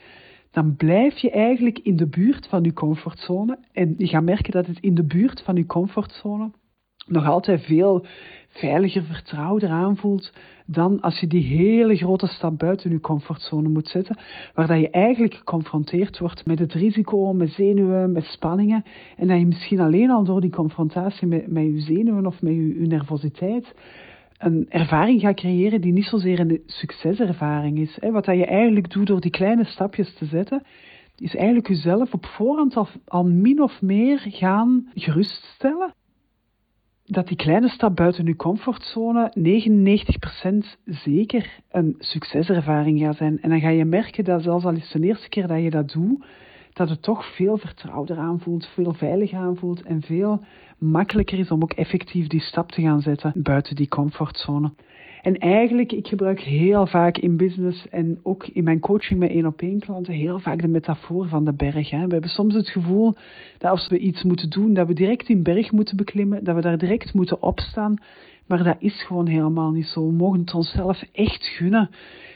dan 0.51 0.77
blijf 0.77 1.19
je 1.19 1.31
eigenlijk 1.31 1.79
in 1.79 1.97
de 1.97 2.09
buurt 2.09 2.47
van 2.47 2.62
je 2.62 2.73
comfortzone. 2.73 3.59
En 3.73 3.95
je 3.99 4.07
gaat 4.07 4.23
merken 4.23 4.53
dat 4.53 4.67
het 4.67 4.79
in 4.81 4.95
de 4.95 5.05
buurt 5.05 5.43
van 5.43 5.57
je 5.57 5.67
comfortzone 5.67 6.51
nog 7.07 7.27
altijd 7.27 7.62
veel 7.62 8.07
veiliger, 8.55 9.03
vertrouwder 9.03 9.69
aanvoelt 9.69 10.33
dan 10.67 11.01
als 11.01 11.21
je 11.21 11.27
die 11.27 11.43
hele 11.43 11.97
grote 11.97 12.27
stap 12.27 12.59
buiten 12.59 12.90
je 12.90 13.01
comfortzone 13.01 13.69
moet 13.69 13.88
zetten, 13.88 14.19
waar 14.55 14.67
dat 14.67 14.81
je 14.81 14.90
eigenlijk 14.90 15.35
geconfronteerd 15.35 16.19
wordt 16.19 16.47
met 16.47 16.59
het 16.59 16.73
risico, 16.73 17.33
met 17.33 17.51
zenuwen, 17.51 18.12
met 18.12 18.25
spanningen, 18.25 18.85
en 19.17 19.29
dat 19.29 19.38
je 19.38 19.47
misschien 19.47 19.81
alleen 19.81 20.11
al 20.11 20.25
door 20.25 20.40
die 20.40 20.51
confrontatie 20.51 21.27
met, 21.27 21.47
met 21.47 21.64
je 21.64 21.81
zenuwen 21.81 22.27
of 22.27 22.43
met 22.43 22.53
je, 22.53 22.81
je 22.81 22.87
nervositeit 22.87 23.75
een 24.38 24.67
ervaring 24.69 25.21
gaat 25.21 25.35
creëren 25.35 25.81
die 25.81 25.93
niet 25.93 26.05
zozeer 26.05 26.40
een 26.40 26.62
succeservaring 26.67 27.79
is. 27.79 27.99
Wat 28.01 28.25
dat 28.25 28.37
je 28.37 28.47
eigenlijk 28.47 28.90
doet 28.90 29.07
door 29.07 29.21
die 29.21 29.31
kleine 29.31 29.64
stapjes 29.64 30.14
te 30.14 30.25
zetten, 30.25 30.62
is 31.17 31.37
eigenlijk 31.37 31.69
jezelf 31.69 32.12
op 32.12 32.27
voorhand 32.27 32.77
al, 32.77 32.88
al 33.07 33.25
min 33.25 33.62
of 33.62 33.83
meer 33.83 34.19
gaan 34.29 34.90
geruststellen 34.95 35.95
dat 37.07 37.29
die 37.29 37.37
kleine 37.37 37.69
stap 37.69 37.97
buiten 37.97 38.27
uw 38.27 38.37
comfortzone 38.37 39.33
99% 39.38 40.81
zeker 40.85 41.61
een 41.71 41.95
succeservaring 41.99 43.01
gaat 43.01 43.17
zijn. 43.17 43.43
En 43.43 43.51
dan 43.51 43.61
ga 43.61 43.69
je 43.69 43.85
merken 43.85 44.25
dat 44.25 44.43
zelfs 44.43 44.64
al 44.64 44.73
is 44.73 44.93
het 44.93 45.03
de 45.03 45.09
eerste 45.09 45.29
keer 45.29 45.47
dat 45.47 45.62
je 45.62 45.71
dat 45.71 45.93
doet, 45.93 46.25
dat 46.73 46.88
het 46.88 47.03
toch 47.03 47.35
veel 47.35 47.57
vertrouwder 47.57 48.19
aanvoelt, 48.19 48.67
veel 48.67 48.93
veiliger 48.93 49.38
aanvoelt 49.38 49.83
en 49.83 50.03
veel 50.03 50.45
makkelijker 50.79 51.38
is 51.38 51.51
om 51.51 51.62
ook 51.62 51.73
effectief 51.73 52.27
die 52.27 52.40
stap 52.40 52.73
te 52.73 52.83
gaan 52.83 53.01
zetten 53.01 53.33
buiten 53.35 53.77
die 53.77 53.88
comfortzone. 53.88 54.73
En 55.24 55.38
eigenlijk, 55.38 55.92
ik 55.92 56.06
gebruik 56.06 56.40
heel 56.40 56.87
vaak 56.87 57.18
in 57.18 57.37
business 57.37 57.88
en 57.88 58.20
ook 58.22 58.46
in 58.46 58.64
mijn 58.64 58.80
coaching 58.80 59.20
met 59.20 59.30
één 59.30 59.46
op 59.46 59.60
één 59.60 59.78
klanten 59.78 60.14
heel 60.14 60.38
vaak 60.38 60.60
de 60.60 60.68
metafoor 60.68 61.28
van 61.28 61.44
de 61.44 61.54
berg. 61.54 61.90
Hè. 61.90 62.06
We 62.06 62.12
hebben 62.12 62.30
soms 62.30 62.54
het 62.54 62.68
gevoel 62.68 63.14
dat 63.58 63.70
als 63.70 63.88
we 63.88 63.98
iets 63.98 64.22
moeten 64.22 64.50
doen, 64.50 64.74
dat 64.74 64.87
we 64.87 64.92
direct 64.92 65.26
die 65.26 65.42
berg 65.42 65.72
moeten 65.72 65.96
beklimmen, 65.96 66.44
dat 66.44 66.54
we 66.54 66.60
daar 66.60 66.78
direct 66.78 67.14
moeten 67.14 67.42
opstaan. 67.42 67.94
Maar 68.46 68.64
dat 68.64 68.76
is 68.78 69.02
gewoon 69.02 69.26
helemaal 69.26 69.70
niet 69.70 69.87
zo. 69.87 70.06
We 70.06 70.12
mogen 70.12 70.40
het 70.40 70.54
onszelf 70.54 71.02
echt 71.12 71.46
gunnen 71.46 71.90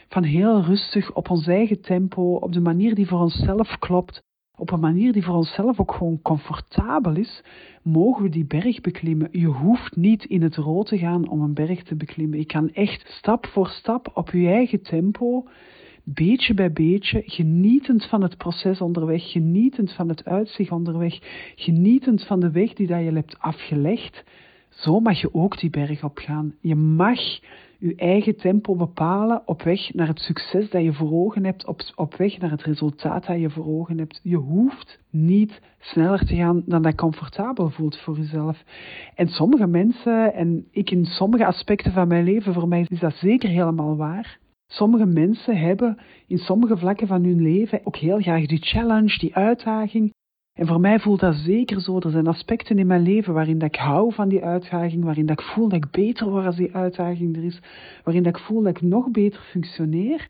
van 0.07 0.23
heel 0.23 0.61
rustig 0.61 1.13
op 1.13 1.29
ons 1.29 1.47
eigen 1.47 1.81
tempo, 1.81 2.35
op 2.35 2.53
de 2.53 2.61
manier 2.61 2.95
die 2.95 3.07
voor 3.07 3.19
onszelf 3.19 3.77
klopt, 3.79 4.23
op 4.59 4.71
een 4.71 4.79
manier 4.79 5.13
die 5.13 5.23
voor 5.23 5.35
onszelf 5.35 5.79
ook 5.79 5.91
gewoon 5.91 6.21
comfortabel 6.21 7.15
is, 7.15 7.43
mogen 7.83 8.23
we 8.23 8.29
die 8.29 8.45
berg 8.45 8.81
beklimmen. 8.81 9.27
Je 9.31 9.45
hoeft 9.45 9.95
niet 9.95 10.25
in 10.25 10.41
het 10.41 10.55
rood 10.55 10.87
te 10.87 10.97
gaan 10.97 11.29
om 11.29 11.41
een 11.41 11.53
berg 11.53 11.83
te 11.83 11.95
beklimmen. 11.95 12.39
Je 12.39 12.45
kan 12.45 12.69
echt 12.69 13.05
stap 13.07 13.45
voor 13.45 13.67
stap 13.67 14.11
op 14.13 14.29
je 14.29 14.47
eigen 14.47 14.81
tempo, 14.81 15.47
beetje 16.03 16.53
bij 16.53 16.71
beetje, 16.71 17.23
genietend 17.25 18.05
van 18.05 18.21
het 18.21 18.37
proces 18.37 18.81
onderweg, 18.81 19.31
genietend 19.31 19.93
van 19.93 20.09
het 20.09 20.25
uitzicht 20.25 20.71
onderweg, 20.71 21.19
genietend 21.55 22.23
van 22.23 22.39
de 22.39 22.51
weg 22.51 22.73
die 22.73 22.87
dat 22.87 23.03
je 23.03 23.11
hebt 23.11 23.39
afgelegd, 23.39 24.23
zo 24.69 24.99
mag 24.99 25.21
je 25.21 25.33
ook 25.33 25.59
die 25.59 25.69
berg 25.69 26.03
opgaan. 26.03 26.53
Je 26.61 26.75
mag 26.75 27.19
je 27.79 27.95
eigen 27.95 28.35
tempo 28.35 28.75
bepalen 28.75 29.41
op 29.45 29.61
weg 29.61 29.93
naar 29.93 30.07
het 30.07 30.19
succes 30.19 30.69
dat 30.69 30.83
je 30.83 30.93
voor 30.93 31.11
ogen 31.11 31.45
hebt, 31.45 31.65
op, 31.65 31.81
op 31.95 32.15
weg 32.15 32.37
naar 32.37 32.51
het 32.51 32.63
resultaat 32.63 33.25
dat 33.25 33.39
je 33.39 33.49
voor 33.49 33.65
ogen 33.65 33.97
hebt. 33.97 34.19
Je 34.23 34.35
hoeft 34.35 34.99
niet 35.09 35.61
sneller 35.79 36.25
te 36.25 36.35
gaan 36.35 36.63
dan 36.65 36.81
dat 36.81 36.95
comfortabel 36.95 37.69
voelt 37.69 37.97
voor 37.97 38.17
jezelf. 38.17 38.63
En 39.15 39.27
sommige 39.27 39.67
mensen, 39.67 40.33
en 40.33 40.67
ik 40.71 40.91
in 40.91 41.05
sommige 41.05 41.45
aspecten 41.45 41.91
van 41.91 42.07
mijn 42.07 42.23
leven, 42.23 42.53
voor 42.53 42.67
mij 42.67 42.85
is 42.87 42.99
dat 42.99 43.15
zeker 43.15 43.49
helemaal 43.49 43.95
waar. 43.95 44.39
Sommige 44.67 45.05
mensen 45.05 45.57
hebben 45.57 45.97
in 46.27 46.37
sommige 46.37 46.77
vlakken 46.77 47.07
van 47.07 47.23
hun 47.23 47.41
leven 47.41 47.81
ook 47.83 47.95
heel 47.95 48.19
graag 48.19 48.45
die 48.45 48.61
challenge, 48.61 49.17
die 49.17 49.35
uitdaging. 49.35 50.13
En 50.59 50.67
voor 50.67 50.79
mij 50.79 50.99
voelt 50.99 51.19
dat 51.19 51.35
zeker 51.35 51.81
zo. 51.81 51.99
Er 51.99 52.11
zijn 52.11 52.27
aspecten 52.27 52.79
in 52.79 52.87
mijn 52.87 53.01
leven 53.01 53.33
waarin 53.33 53.57
dat 53.57 53.67
ik 53.67 53.79
hou 53.79 54.13
van 54.13 54.29
die 54.29 54.43
uitdaging, 54.43 55.03
waarin 55.03 55.25
dat 55.25 55.39
ik 55.39 55.45
voel 55.45 55.69
dat 55.69 55.83
ik 55.83 55.91
beter 55.91 56.29
word 56.29 56.45
als 56.45 56.55
die 56.55 56.75
uitdaging 56.75 57.35
er 57.35 57.43
is, 57.43 57.61
waarin 58.03 58.23
dat 58.23 58.35
ik 58.35 58.41
voel 58.43 58.61
dat 58.61 58.75
ik 58.75 58.81
nog 58.81 59.11
beter 59.11 59.41
functioneer. 59.41 60.27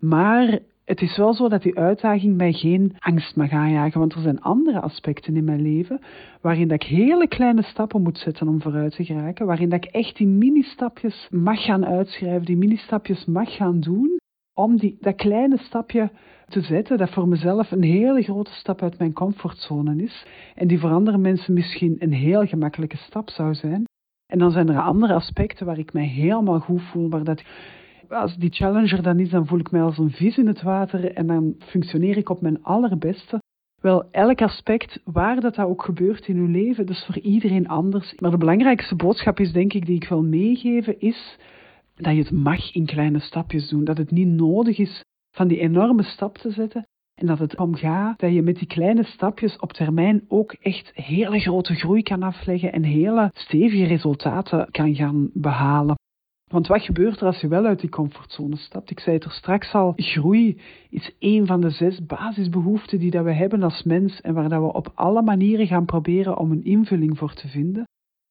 Maar 0.00 0.58
het 0.84 1.00
is 1.00 1.16
wel 1.16 1.34
zo 1.34 1.48
dat 1.48 1.62
die 1.62 1.78
uitdaging 1.78 2.36
mij 2.36 2.52
geen 2.52 2.96
angst 2.98 3.36
mag 3.36 3.50
aanjagen, 3.50 4.00
want 4.00 4.14
er 4.14 4.20
zijn 4.20 4.40
andere 4.40 4.80
aspecten 4.80 5.36
in 5.36 5.44
mijn 5.44 5.62
leven 5.62 6.00
waarin 6.40 6.68
dat 6.68 6.82
ik 6.82 6.88
hele 6.88 7.28
kleine 7.28 7.62
stappen 7.62 8.02
moet 8.02 8.18
zetten 8.18 8.48
om 8.48 8.62
vooruit 8.62 8.94
te 8.96 9.04
geraken, 9.04 9.46
waarin 9.46 9.68
dat 9.68 9.84
ik 9.84 9.90
echt 9.90 10.16
die 10.16 10.26
mini-stapjes 10.26 11.28
mag 11.30 11.64
gaan 11.64 11.86
uitschrijven, 11.86 12.46
die 12.46 12.56
mini-stapjes 12.56 13.24
mag 13.24 13.56
gaan 13.56 13.80
doen, 13.80 14.18
om 14.56 14.76
die, 14.76 14.96
dat 15.00 15.14
kleine 15.14 15.58
stapje 15.58 16.10
te 16.48 16.60
zetten, 16.60 16.98
dat 16.98 17.10
voor 17.10 17.28
mezelf 17.28 17.70
een 17.70 17.82
hele 17.82 18.22
grote 18.22 18.52
stap 18.52 18.82
uit 18.82 18.98
mijn 18.98 19.12
comfortzone 19.12 20.02
is 20.02 20.26
en 20.54 20.68
die 20.68 20.78
voor 20.78 20.90
andere 20.90 21.18
mensen 21.18 21.54
misschien 21.54 21.96
een 21.98 22.12
heel 22.12 22.46
gemakkelijke 22.46 22.96
stap 22.96 23.30
zou 23.30 23.54
zijn. 23.54 23.84
En 24.26 24.38
dan 24.38 24.50
zijn 24.50 24.68
er 24.68 24.80
andere 24.80 25.14
aspecten 25.14 25.66
waar 25.66 25.78
ik 25.78 25.92
mij 25.92 26.06
helemaal 26.06 26.60
goed 26.60 26.82
voel, 26.82 27.08
waar 27.08 27.24
dat 27.24 27.42
als 28.08 28.36
die 28.36 28.52
challenger 28.52 29.02
dan 29.02 29.18
is, 29.18 29.30
dan 29.30 29.46
voel 29.46 29.58
ik 29.58 29.70
mij 29.70 29.82
als 29.82 29.98
een 29.98 30.10
vis 30.10 30.38
in 30.38 30.46
het 30.46 30.62
water 30.62 31.12
en 31.12 31.26
dan 31.26 31.54
functioneer 31.58 32.16
ik 32.16 32.28
op 32.28 32.40
mijn 32.40 32.62
allerbeste. 32.62 33.38
Wel, 33.80 34.10
elk 34.10 34.42
aspect, 34.42 35.00
waar 35.04 35.40
dat, 35.40 35.54
dat 35.54 35.66
ook 35.66 35.84
gebeurt 35.84 36.26
in 36.26 36.36
uw 36.36 36.46
leven, 36.46 36.86
is 36.86 37.04
voor 37.06 37.18
iedereen 37.18 37.68
anders. 37.68 38.14
Maar 38.18 38.30
de 38.30 38.36
belangrijkste 38.36 38.96
boodschap 38.96 39.40
is, 39.40 39.52
denk 39.52 39.72
ik, 39.72 39.86
die 39.86 39.96
ik 39.96 40.08
wil 40.08 40.22
meegeven, 40.22 41.00
is 41.00 41.38
dat 41.96 42.14
je 42.14 42.20
het 42.20 42.30
mag 42.30 42.74
in 42.74 42.86
kleine 42.86 43.18
stapjes 43.18 43.68
doen. 43.68 43.84
Dat 43.84 43.98
het 43.98 44.10
niet 44.10 44.28
nodig 44.28 44.78
is 44.78 45.04
van 45.30 45.48
die 45.48 45.58
enorme 45.58 46.02
stap 46.02 46.38
te 46.38 46.50
zetten. 46.50 46.86
En 47.14 47.26
dat 47.26 47.38
het 47.38 47.58
om 47.58 47.74
gaat 47.74 48.20
dat 48.20 48.32
je 48.32 48.42
met 48.42 48.56
die 48.56 48.66
kleine 48.66 49.04
stapjes 49.04 49.58
op 49.58 49.72
termijn 49.72 50.24
ook 50.28 50.52
echt 50.52 50.90
hele 50.94 51.40
grote 51.40 51.74
groei 51.74 52.02
kan 52.02 52.22
afleggen 52.22 52.72
en 52.72 52.82
hele 52.82 53.30
stevige 53.34 53.84
resultaten 53.84 54.70
kan 54.70 54.94
gaan 54.94 55.30
behalen. 55.32 55.96
Want 56.50 56.66
wat 56.66 56.82
gebeurt 56.82 57.20
er 57.20 57.26
als 57.26 57.40
je 57.40 57.48
wel 57.48 57.64
uit 57.64 57.80
die 57.80 57.90
comfortzone 57.90 58.56
stapt? 58.56 58.90
Ik 58.90 59.00
zei 59.00 59.16
het 59.16 59.24
er 59.24 59.30
straks 59.30 59.72
al, 59.72 59.92
groei 59.96 60.60
is 60.90 61.14
een 61.18 61.46
van 61.46 61.60
de 61.60 61.70
zes 61.70 62.06
basisbehoeften 62.06 62.98
die 62.98 63.10
dat 63.10 63.24
we 63.24 63.32
hebben 63.32 63.62
als 63.62 63.82
mens 63.82 64.20
en 64.20 64.34
waar 64.34 64.48
dat 64.48 64.60
we 64.60 64.72
op 64.72 64.92
alle 64.94 65.22
manieren 65.22 65.66
gaan 65.66 65.84
proberen 65.84 66.38
om 66.38 66.50
een 66.50 66.64
invulling 66.64 67.18
voor 67.18 67.34
te 67.34 67.48
vinden. 67.48 67.84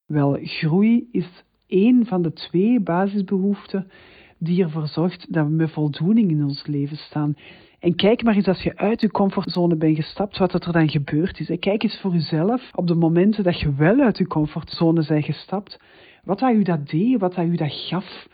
Wel, 0.05 0.37
groei 0.41 1.07
is 1.11 1.44
één 1.67 2.05
van 2.05 2.21
de 2.21 2.33
twee 2.33 2.79
basisbehoeften 2.79 3.87
die 4.37 4.63
ervoor 4.63 4.87
zorgt 4.87 5.33
dat 5.33 5.45
we 5.45 5.51
met 5.51 5.71
voldoening 5.71 6.31
in 6.31 6.43
ons 6.43 6.67
leven 6.67 6.97
staan. 6.97 7.35
En 7.79 7.95
kijk 7.95 8.23
maar 8.23 8.35
eens 8.35 8.47
als 8.47 8.63
je 8.63 8.77
uit 8.77 9.01
je 9.01 9.11
comfortzone 9.11 9.75
bent 9.75 9.95
gestapt, 9.95 10.37
wat 10.37 10.53
er 10.53 10.71
dan 10.71 10.89
gebeurd 10.89 11.39
is. 11.39 11.59
kijk 11.59 11.83
eens 11.83 11.99
voor 11.99 12.13
jezelf 12.13 12.71
op 12.73 12.87
de 12.87 12.95
momenten 12.95 13.43
dat 13.43 13.59
je 13.59 13.73
wel 13.73 13.99
uit 13.99 14.17
je 14.17 14.27
comfortzone 14.27 15.05
bent 15.07 15.25
gestapt, 15.25 15.79
wat 16.23 16.39
dat 16.39 16.53
u 16.53 16.63
dat 16.63 16.89
deed, 16.89 17.19
wat 17.19 17.35
dat 17.35 17.45
u 17.45 17.55
dat 17.55 17.73
gaf. 17.73 18.27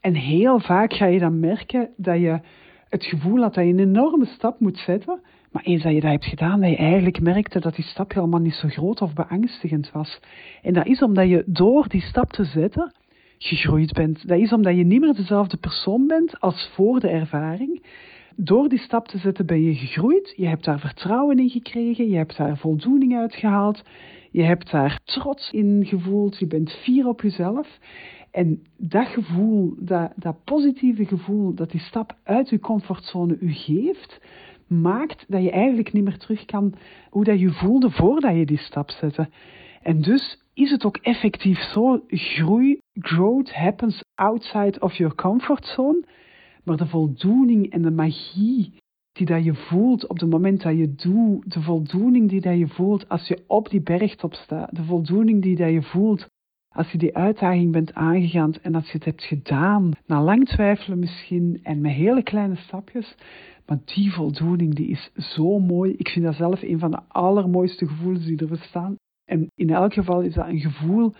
En 0.00 0.14
heel 0.14 0.60
vaak 0.60 0.92
ga 0.92 1.06
je 1.06 1.18
dan 1.18 1.40
merken 1.40 1.90
dat 1.96 2.18
je 2.18 2.40
het 2.88 3.04
gevoel 3.04 3.42
had 3.42 3.54
dat 3.54 3.64
je 3.64 3.70
een 3.70 3.78
enorme 3.78 4.26
stap 4.26 4.60
moet 4.60 4.78
zetten, 4.78 5.20
maar 5.56 5.64
eens 5.64 5.82
dat 5.82 5.92
je 5.92 6.00
dat 6.00 6.10
hebt 6.10 6.24
gedaan, 6.24 6.60
dat 6.60 6.70
je 6.70 6.76
eigenlijk 6.76 7.20
merkte 7.20 7.60
dat 7.60 7.74
die 7.74 7.84
stap 7.84 8.12
helemaal 8.12 8.40
niet 8.40 8.54
zo 8.54 8.68
groot 8.68 9.00
of 9.00 9.12
beangstigend 9.12 9.90
was. 9.92 10.20
En 10.62 10.72
dat 10.72 10.86
is 10.86 11.02
omdat 11.02 11.28
je 11.28 11.42
door 11.46 11.88
die 11.88 12.00
stap 12.00 12.32
te 12.32 12.44
zetten 12.44 12.92
gegroeid 13.38 13.92
bent. 13.92 14.28
Dat 14.28 14.38
is 14.38 14.52
omdat 14.52 14.76
je 14.76 14.84
niet 14.84 15.00
meer 15.00 15.14
dezelfde 15.14 15.56
persoon 15.56 16.06
bent 16.06 16.40
als 16.40 16.70
voor 16.74 17.00
de 17.00 17.08
ervaring. 17.08 17.82
Door 18.34 18.68
die 18.68 18.78
stap 18.78 19.08
te 19.08 19.18
zetten 19.18 19.46
ben 19.46 19.62
je 19.62 19.74
gegroeid, 19.74 20.32
je 20.36 20.46
hebt 20.46 20.64
daar 20.64 20.80
vertrouwen 20.80 21.38
in 21.38 21.48
gekregen, 21.48 22.08
je 22.08 22.16
hebt 22.16 22.36
daar 22.36 22.56
voldoening 22.56 23.16
uit 23.16 23.34
gehaald, 23.34 23.82
je 24.30 24.42
hebt 24.42 24.70
daar 24.70 25.00
trots 25.04 25.50
in 25.50 25.84
gevoeld, 25.86 26.38
je 26.38 26.46
bent 26.46 26.70
fier 26.70 27.08
op 27.08 27.20
jezelf. 27.20 27.78
En 28.30 28.62
dat 28.76 29.06
gevoel, 29.06 29.74
dat, 29.78 30.12
dat 30.16 30.44
positieve 30.44 31.04
gevoel 31.04 31.54
dat 31.54 31.70
die 31.70 31.80
stap 31.80 32.16
uit 32.22 32.48
je 32.48 32.58
comfortzone 32.58 33.36
u 33.40 33.52
geeft, 33.52 34.20
maakt 34.66 35.24
dat 35.28 35.42
je 35.42 35.50
eigenlijk 35.50 35.92
niet 35.92 36.04
meer 36.04 36.18
terug 36.18 36.44
kan 36.44 36.74
hoe 37.10 37.24
dat 37.24 37.40
je 37.40 37.50
voelde 37.50 37.90
voordat 37.90 38.36
je 38.36 38.46
die 38.46 38.58
stap 38.58 38.90
zette. 38.90 39.28
En 39.82 40.00
dus 40.00 40.42
is 40.54 40.70
het 40.70 40.84
ook 40.84 40.96
effectief 40.96 41.58
zo, 41.58 42.02
groei, 42.08 42.78
growth 42.92 43.54
happens 43.54 44.04
outside 44.14 44.80
of 44.80 44.94
your 44.94 45.14
comfort 45.14 45.64
zone, 45.64 46.04
maar 46.64 46.76
de 46.76 46.86
voldoening 46.86 47.70
en 47.70 47.82
de 47.82 47.90
magie 47.90 48.72
die 49.12 49.26
dat 49.26 49.44
je 49.44 49.54
voelt 49.54 50.06
op 50.06 50.20
het 50.20 50.30
moment 50.30 50.62
dat 50.62 50.76
je 50.76 50.94
doet, 50.94 51.52
de 51.52 51.62
voldoening 51.62 52.28
die 52.28 52.40
dat 52.40 52.58
je 52.58 52.68
voelt 52.68 53.08
als 53.08 53.28
je 53.28 53.44
op 53.46 53.68
die 53.68 53.82
bergtop 53.82 54.34
staat, 54.34 54.76
de 54.76 54.84
voldoening 54.84 55.42
die 55.42 55.56
dat 55.56 55.70
je 55.70 55.82
voelt 55.82 56.28
als 56.76 56.90
je 56.90 56.98
die 56.98 57.16
uitdaging 57.16 57.72
bent 57.72 57.94
aangegaan 57.94 58.52
en 58.62 58.74
als 58.74 58.86
je 58.86 58.92
het 58.92 59.04
hebt 59.04 59.24
gedaan, 59.24 59.90
na 60.06 60.22
lang 60.22 60.48
twijfelen 60.48 60.98
misschien 60.98 61.60
en 61.62 61.80
met 61.80 61.92
hele 61.92 62.22
kleine 62.22 62.56
stapjes, 62.56 63.14
maar 63.66 63.78
die 63.84 64.12
voldoening 64.12 64.74
die 64.74 64.88
is 64.88 65.10
zo 65.16 65.58
mooi. 65.58 65.94
Ik 65.96 66.08
vind 66.08 66.24
dat 66.24 66.34
zelf 66.34 66.62
een 66.62 66.78
van 66.78 66.90
de 66.90 67.00
allermooiste 67.08 67.86
gevoelens 67.86 68.24
die 68.24 68.38
er 68.38 68.48
bestaan. 68.48 68.94
En 69.24 69.46
in 69.54 69.70
elk 69.70 69.92
geval 69.92 70.20
is 70.20 70.34
dat 70.34 70.48
een 70.48 70.60
gevoel 70.60 71.12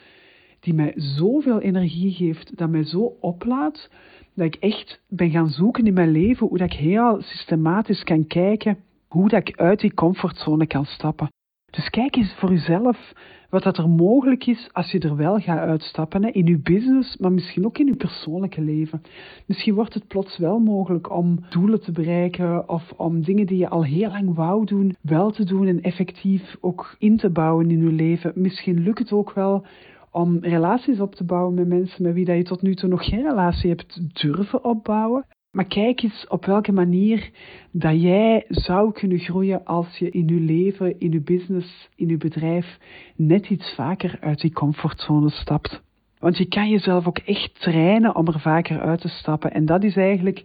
die 0.61 0.75
mij 0.75 0.93
zoveel 0.97 1.61
energie 1.61 2.13
geeft, 2.13 2.57
dat 2.57 2.71
mij 2.71 2.85
zo 2.85 3.17
oplaat, 3.21 3.91
dat 4.35 4.47
ik 4.47 4.55
echt 4.55 5.01
ben 5.09 5.31
gaan 5.31 5.49
zoeken 5.49 5.87
in 5.87 5.95
mijn 5.95 6.11
leven 6.11 6.47
hoe 6.47 6.59
dat 6.59 6.73
ik 6.73 6.79
heel 6.79 7.21
systematisch 7.21 8.05
kan 8.05 8.27
kijken 8.27 8.79
hoe 9.09 9.29
dat 9.29 9.49
ik 9.49 9.59
uit 9.59 9.81
die 9.81 9.95
comfortzone 9.95 10.67
kan 10.67 10.85
stappen. 10.85 11.29
Dus 11.71 11.91
kijk 11.91 12.17
eens 12.17 12.35
voor 12.35 12.51
jezelf 12.51 13.13
wat 13.51 13.63
dat 13.63 13.79
er 13.79 13.89
mogelijk 13.89 14.47
is 14.47 14.69
als 14.73 14.91
je 14.91 14.99
er 14.99 15.17
wel 15.17 15.39
gaat 15.39 15.59
uitstappen. 15.59 16.23
Hè, 16.23 16.31
in 16.31 16.47
je 16.47 16.59
business, 16.59 17.17
maar 17.17 17.33
misschien 17.33 17.67
ook 17.67 17.79
in 17.79 17.87
je 17.87 17.97
persoonlijke 17.97 18.61
leven. 18.61 19.03
Misschien 19.47 19.75
wordt 19.75 19.95
het 19.95 20.07
plots 20.07 20.39
wel 20.39 20.59
mogelijk 20.59 21.11
om 21.11 21.39
doelen 21.51 21.81
te 21.81 21.93
bereiken 21.93 22.69
of 22.69 22.93
om 22.97 23.23
dingen 23.23 23.47
die 23.47 23.59
je 23.59 23.69
al 23.69 23.85
heel 23.85 24.09
lang 24.09 24.35
wou 24.35 24.65
doen, 24.65 24.97
wel 25.01 25.31
te 25.31 25.45
doen 25.45 25.67
en 25.67 25.81
effectief 25.81 26.57
ook 26.61 26.97
in 26.99 27.17
te 27.17 27.31
bouwen 27.31 27.71
in 27.71 27.83
je 27.83 27.93
leven. 27.93 28.33
Misschien 28.35 28.83
lukt 28.83 28.99
het 28.99 29.13
ook 29.13 29.33
wel 29.33 29.65
om 30.11 30.39
relaties 30.41 31.01
op 31.01 31.15
te 31.15 31.25
bouwen 31.25 31.55
met 31.55 31.69
mensen 31.69 32.03
met 32.03 32.15
wie 32.15 32.25
dat 32.25 32.37
je 32.37 32.43
tot 32.43 32.63
nu 32.63 32.75
toe 32.75 32.89
nog 32.89 33.05
geen 33.05 33.23
relatie 33.23 33.71
hebt 33.71 34.21
durven 34.21 34.65
opbouwen. 34.65 35.27
Maar 35.57 35.67
kijk 35.67 36.03
eens 36.03 36.27
op 36.29 36.45
welke 36.45 36.73
manier 36.73 37.31
dat 37.71 38.03
jij 38.03 38.45
zou 38.49 38.93
kunnen 38.93 39.19
groeien 39.19 39.65
als 39.65 39.99
je 39.99 40.11
in 40.11 40.29
je 40.29 40.41
leven, 40.41 41.01
in 41.01 41.13
je 41.13 41.21
business, 41.21 41.89
in 41.95 42.09
je 42.09 42.17
bedrijf 42.17 42.79
net 43.15 43.49
iets 43.49 43.75
vaker 43.75 44.19
uit 44.21 44.41
die 44.41 44.53
comfortzone 44.53 45.31
stapt. 45.31 45.83
Want 46.19 46.37
je 46.37 46.49
kan 46.49 46.69
jezelf 46.69 47.07
ook 47.07 47.19
echt 47.19 47.61
trainen 47.61 48.17
om 48.17 48.27
er 48.27 48.41
vaker 48.41 48.81
uit 48.81 49.01
te 49.01 49.09
stappen. 49.09 49.53
En 49.53 49.67
dat 49.67 49.85
is 49.85 49.97
eigenlijk 49.97 50.45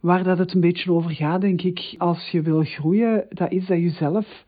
waar 0.00 0.22
dat 0.22 0.38
het 0.38 0.54
een 0.54 0.60
beetje 0.60 0.92
over 0.92 1.10
gaat, 1.10 1.40
denk 1.40 1.62
ik, 1.62 1.94
als 1.98 2.30
je 2.30 2.42
wil 2.42 2.62
groeien. 2.62 3.26
Dat 3.28 3.52
is 3.52 3.66
dat 3.66 3.78
je 3.78 3.90
zelf 3.90 4.44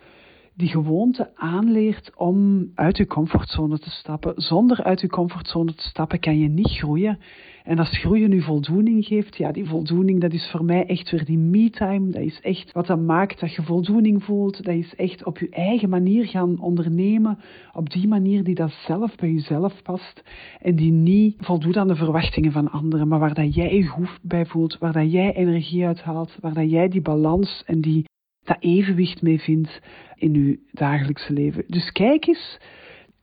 die 0.55 0.69
gewoonte 0.69 1.31
aanleert 1.35 2.11
om 2.15 2.71
uit 2.75 2.97
je 2.97 3.07
comfortzone 3.07 3.79
te 3.79 3.91
stappen. 3.91 4.33
Zonder 4.37 4.85
uit 4.85 5.01
je 5.01 5.09
comfortzone 5.09 5.75
te 5.75 5.83
stappen 5.83 6.21
kan 6.21 6.39
je 6.39 6.49
niet 6.49 6.71
groeien. 6.71 7.19
En 7.67 7.79
als 7.79 7.99
groeien 7.99 8.31
nu 8.31 8.43
voldoening 8.43 9.07
geeft, 9.07 9.37
ja, 9.37 9.53
die 9.53 9.65
voldoening, 9.65 10.21
dat 10.21 10.33
is 10.33 10.51
voor 10.51 10.65
mij 10.65 10.87
echt 10.87 11.11
weer 11.11 11.25
die 11.25 11.39
me-time. 11.39 12.11
Dat 12.11 12.23
is 12.23 12.41
echt 12.41 12.73
wat 12.73 12.87
dat 12.87 13.01
maakt 13.01 13.41
dat 13.41 13.55
je 13.55 13.63
voldoening 13.63 14.25
voelt. 14.25 14.65
Dat 14.65 14.75
is 14.75 14.95
echt 14.95 15.25
op 15.25 15.39
je 15.39 15.49
eigen 15.49 15.89
manier 15.89 16.27
gaan 16.27 16.61
ondernemen. 16.61 17.39
Op 17.73 17.91
die 17.91 18.09
manier 18.09 18.45
die 18.45 18.55
dat 18.55 18.71
zelf 18.71 19.15
bij 19.15 19.31
jezelf 19.31 19.83
past. 19.83 20.23
En 20.61 20.77
die 20.77 20.93
niet 20.93 21.37
voldoet 21.39 21.77
aan 21.77 21.89
de 21.89 21.97
verwachtingen 21.97 22.53
van 22.53 22.71
anderen, 22.71 23.09
maar 23.09 23.19
waar 23.19 23.35
dat 23.35 23.55
jij 23.55 23.75
je 23.75 23.87
goed 23.87 24.19
bij 24.23 24.47
voelt, 24.47 24.79
waar 24.79 24.93
dat 24.93 25.13
jij 25.13 25.35
energie 25.35 25.87
uithaalt, 25.87 26.37
waar 26.41 26.55
dat 26.55 26.71
jij 26.71 26.89
die 26.89 27.03
balans 27.03 27.63
en 27.67 27.81
die 27.81 28.05
dat 28.45 28.57
evenwicht 28.61 29.23
mee 29.23 29.41
vindt 29.41 29.81
in 30.15 30.35
je 30.35 30.59
dagelijkse 30.73 31.33
leven. 31.33 31.65
Dus 31.67 31.93
kijk 31.93 32.27
eens, 32.27 32.59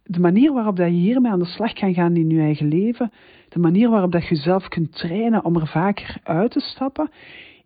de 0.03 0.19
manier 0.19 0.53
waarop 0.53 0.75
dat 0.75 0.87
je 0.87 0.93
hiermee 0.93 1.31
aan 1.31 1.39
de 1.39 1.45
slag 1.45 1.73
kan 1.73 1.93
gaan 1.93 2.15
in 2.15 2.29
je 2.29 2.39
eigen 2.39 2.67
leven, 2.67 3.11
de 3.53 3.59
manier 3.59 3.89
waarop 3.89 4.11
dat 4.11 4.27
je 4.27 4.35
jezelf 4.35 4.67
kunt 4.67 4.91
trainen 4.91 5.45
om 5.45 5.55
er 5.55 5.67
vaker 5.67 6.17
uit 6.23 6.51
te 6.51 6.59
stappen, 6.59 7.09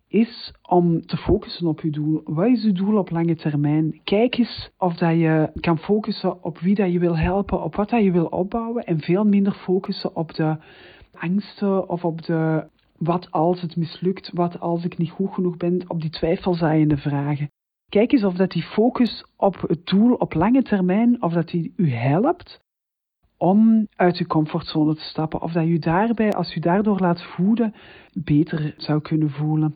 is 0.08 0.52
om 0.68 1.06
te 1.06 1.16
focussen 1.16 1.66
op 1.66 1.80
je 1.80 1.90
doel. 1.90 2.20
Wat 2.24 2.46
is 2.46 2.62
je 2.62 2.72
doel 2.72 2.98
op 2.98 3.10
lange 3.10 3.34
termijn? 3.34 4.00
Kijk 4.04 4.38
eens 4.38 4.70
of 4.78 4.94
dat 4.94 5.10
je 5.10 5.50
kan 5.60 5.78
focussen 5.78 6.44
op 6.44 6.58
wie 6.58 6.74
dat 6.74 6.92
je 6.92 6.98
wil 6.98 7.16
helpen, 7.16 7.62
op 7.62 7.74
wat 7.74 7.90
dat 7.90 8.02
je 8.02 8.12
wil 8.12 8.26
opbouwen 8.26 8.84
en 8.84 9.00
veel 9.00 9.24
minder 9.24 9.52
focussen 9.52 10.16
op 10.16 10.34
de 10.34 10.56
angsten 11.12 11.88
of 11.88 12.04
op 12.04 12.22
de 12.22 12.66
wat 12.98 13.30
als 13.30 13.60
het 13.60 13.76
mislukt, 13.76 14.30
wat 14.32 14.60
als 14.60 14.84
ik 14.84 14.98
niet 14.98 15.10
goed 15.10 15.34
genoeg 15.34 15.56
ben, 15.56 15.84
op 15.88 16.00
die 16.00 16.10
twijfelzaaiende 16.10 16.96
vragen. 16.96 17.50
Kijk 17.88 18.12
eens 18.12 18.24
of 18.24 18.34
dat 18.34 18.50
die 18.50 18.62
focus 18.62 19.24
op 19.36 19.60
het 19.66 19.86
doel 19.86 20.14
op 20.14 20.34
lange 20.34 20.62
termijn, 20.62 21.22
of 21.22 21.32
dat 21.32 21.48
die 21.48 21.72
u 21.76 21.90
helpt 21.90 22.66
om 23.38 23.86
uit 23.96 24.16
uw 24.16 24.26
comfortzone 24.26 24.94
te 24.94 25.02
stappen. 25.02 25.42
Of 25.42 25.52
dat 25.52 25.64
u 25.64 25.78
daarbij, 25.78 26.32
als 26.32 26.56
u 26.56 26.60
daardoor 26.60 26.98
laat 26.98 27.22
voeden, 27.22 27.74
beter 28.12 28.74
zou 28.76 29.00
kunnen 29.00 29.30
voelen. 29.30 29.74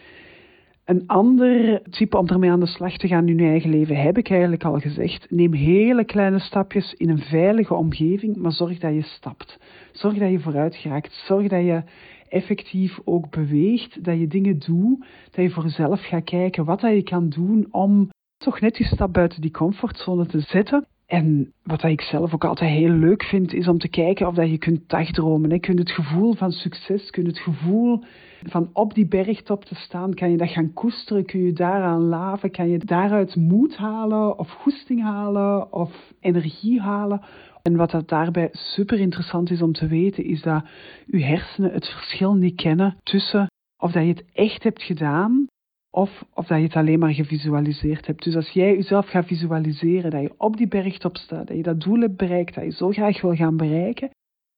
Een 0.84 1.06
ander 1.06 1.82
type 1.82 2.18
om 2.18 2.28
ermee 2.28 2.50
aan 2.50 2.60
de 2.60 2.66
slag 2.66 2.96
te 2.96 3.08
gaan 3.08 3.28
in 3.28 3.38
uw 3.38 3.46
eigen 3.46 3.70
leven, 3.70 3.96
heb 3.96 4.18
ik 4.18 4.30
eigenlijk 4.30 4.64
al 4.64 4.78
gezegd. 4.78 5.30
Neem 5.30 5.52
hele 5.52 6.04
kleine 6.04 6.38
stapjes 6.38 6.92
in 6.92 7.08
een 7.08 7.18
veilige 7.18 7.74
omgeving, 7.74 8.36
maar 8.36 8.52
zorg 8.52 8.78
dat 8.78 8.94
je 8.94 9.02
stapt. 9.02 9.58
Zorg 9.92 10.18
dat 10.18 10.30
je 10.30 10.40
vooruit 10.40 10.76
geraakt. 10.76 11.12
Zorg 11.12 11.48
dat 11.48 11.64
je 11.64 11.82
effectief 12.28 12.98
ook 13.04 13.30
beweegt, 13.30 14.04
dat 14.04 14.18
je 14.18 14.26
dingen 14.26 14.58
doet, 14.58 15.04
dat 15.30 15.44
je 15.44 15.50
voor 15.50 15.62
jezelf 15.62 16.00
gaat 16.00 16.24
kijken 16.24 16.64
wat 16.64 16.80
dat 16.80 16.94
je 16.94 17.02
kan 17.02 17.28
doen 17.28 17.66
om 17.70 18.10
toch 18.36 18.60
net 18.60 18.74
die 18.74 18.86
stap 18.86 19.12
buiten 19.12 19.40
die 19.40 19.50
comfortzone 19.50 20.26
te 20.26 20.40
zetten 20.40 20.86
en 21.12 21.52
wat 21.62 21.82
ik 21.82 22.00
zelf 22.00 22.34
ook 22.34 22.44
altijd 22.44 22.70
heel 22.70 22.90
leuk 22.90 23.22
vind, 23.22 23.52
is 23.52 23.68
om 23.68 23.78
te 23.78 23.88
kijken 23.88 24.26
of 24.26 24.34
dat 24.34 24.50
je 24.50 24.58
kunt 24.58 24.88
dagdromen. 24.88 25.50
Je 25.50 25.60
kunt 25.60 25.78
het 25.78 25.90
gevoel 25.90 26.34
van 26.34 26.50
succes, 26.50 27.10
kunt 27.10 27.26
het 27.26 27.38
gevoel 27.38 28.02
van 28.42 28.70
op 28.72 28.94
die 28.94 29.06
bergtop 29.06 29.64
te 29.64 29.74
staan, 29.74 30.14
kan 30.14 30.30
je 30.30 30.36
dat 30.36 30.50
gaan 30.50 30.72
koesteren, 30.72 31.24
kun 31.24 31.40
je 31.40 31.52
daaraan 31.52 32.00
laven, 32.00 32.50
kan 32.50 32.68
je 32.68 32.78
daaruit 32.78 33.36
moed 33.36 33.76
halen 33.76 34.38
of 34.38 34.50
goesting 34.50 35.02
halen 35.02 35.72
of 35.72 36.12
energie 36.20 36.80
halen. 36.80 37.20
En 37.62 37.76
wat 37.76 37.90
dat 37.90 38.08
daarbij 38.08 38.48
super 38.52 38.98
interessant 38.98 39.50
is 39.50 39.62
om 39.62 39.72
te 39.72 39.86
weten, 39.86 40.24
is 40.24 40.42
dat 40.42 40.64
je 41.06 41.24
hersenen 41.24 41.72
het 41.72 41.88
verschil 41.88 42.34
niet 42.34 42.56
kennen 42.56 42.96
tussen 43.02 43.46
of 43.76 43.92
dat 43.92 44.02
je 44.02 44.08
het 44.08 44.24
echt 44.32 44.62
hebt 44.62 44.82
gedaan 44.82 45.46
of, 45.94 46.24
of 46.34 46.46
dat 46.46 46.58
je 46.58 46.64
het 46.64 46.76
alleen 46.76 46.98
maar 46.98 47.14
gevisualiseerd 47.14 48.06
hebt. 48.06 48.24
Dus 48.24 48.36
als 48.36 48.48
jij 48.48 48.74
jezelf 48.74 49.08
gaat 49.08 49.26
visualiseren, 49.26 50.10
dat 50.10 50.22
je 50.22 50.34
op 50.36 50.56
die 50.56 50.68
bergtop 50.68 51.16
staat, 51.16 51.46
dat 51.46 51.56
je 51.56 51.62
dat 51.62 51.80
doel 51.80 52.00
hebt 52.00 52.16
bereikt, 52.16 52.54
dat 52.54 52.64
je 52.64 52.70
zo 52.70 52.90
graag 52.90 53.20
wil 53.20 53.34
gaan 53.34 53.56
bereiken, 53.56 54.10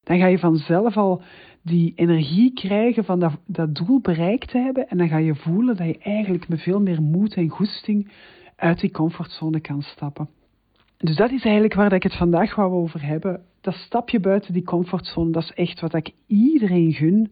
dan 0.02 0.18
ga 0.18 0.26
je 0.26 0.38
vanzelf 0.38 0.96
al 0.96 1.22
die 1.62 1.92
energie 1.96 2.52
krijgen 2.52 3.04
van 3.04 3.20
dat, 3.20 3.32
dat 3.46 3.74
doel 3.74 4.00
bereikt 4.00 4.50
te 4.50 4.58
hebben. 4.58 4.88
En 4.88 4.98
dan 4.98 5.08
ga 5.08 5.16
je 5.16 5.34
voelen 5.34 5.76
dat 5.76 5.86
je 5.86 5.98
eigenlijk 5.98 6.48
met 6.48 6.60
veel 6.60 6.80
meer 6.80 7.02
moed 7.02 7.34
en 7.34 7.48
goesting 7.48 8.12
uit 8.56 8.80
die 8.80 8.90
comfortzone 8.90 9.60
kan 9.60 9.82
stappen. 9.82 10.28
Dus 10.96 11.16
dat 11.16 11.30
is 11.30 11.42
eigenlijk 11.42 11.74
waar 11.74 11.92
ik 11.92 12.02
het 12.02 12.16
vandaag 12.16 12.54
wou 12.54 12.72
over 12.72 13.06
hebben. 13.06 13.42
Dat 13.60 13.74
stapje 13.74 14.20
buiten 14.20 14.52
die 14.52 14.64
comfortzone, 14.64 15.30
dat 15.30 15.42
is 15.42 15.52
echt 15.52 15.80
wat 15.80 15.94
ik 15.94 16.10
iedereen 16.26 16.92
gun. 16.92 17.28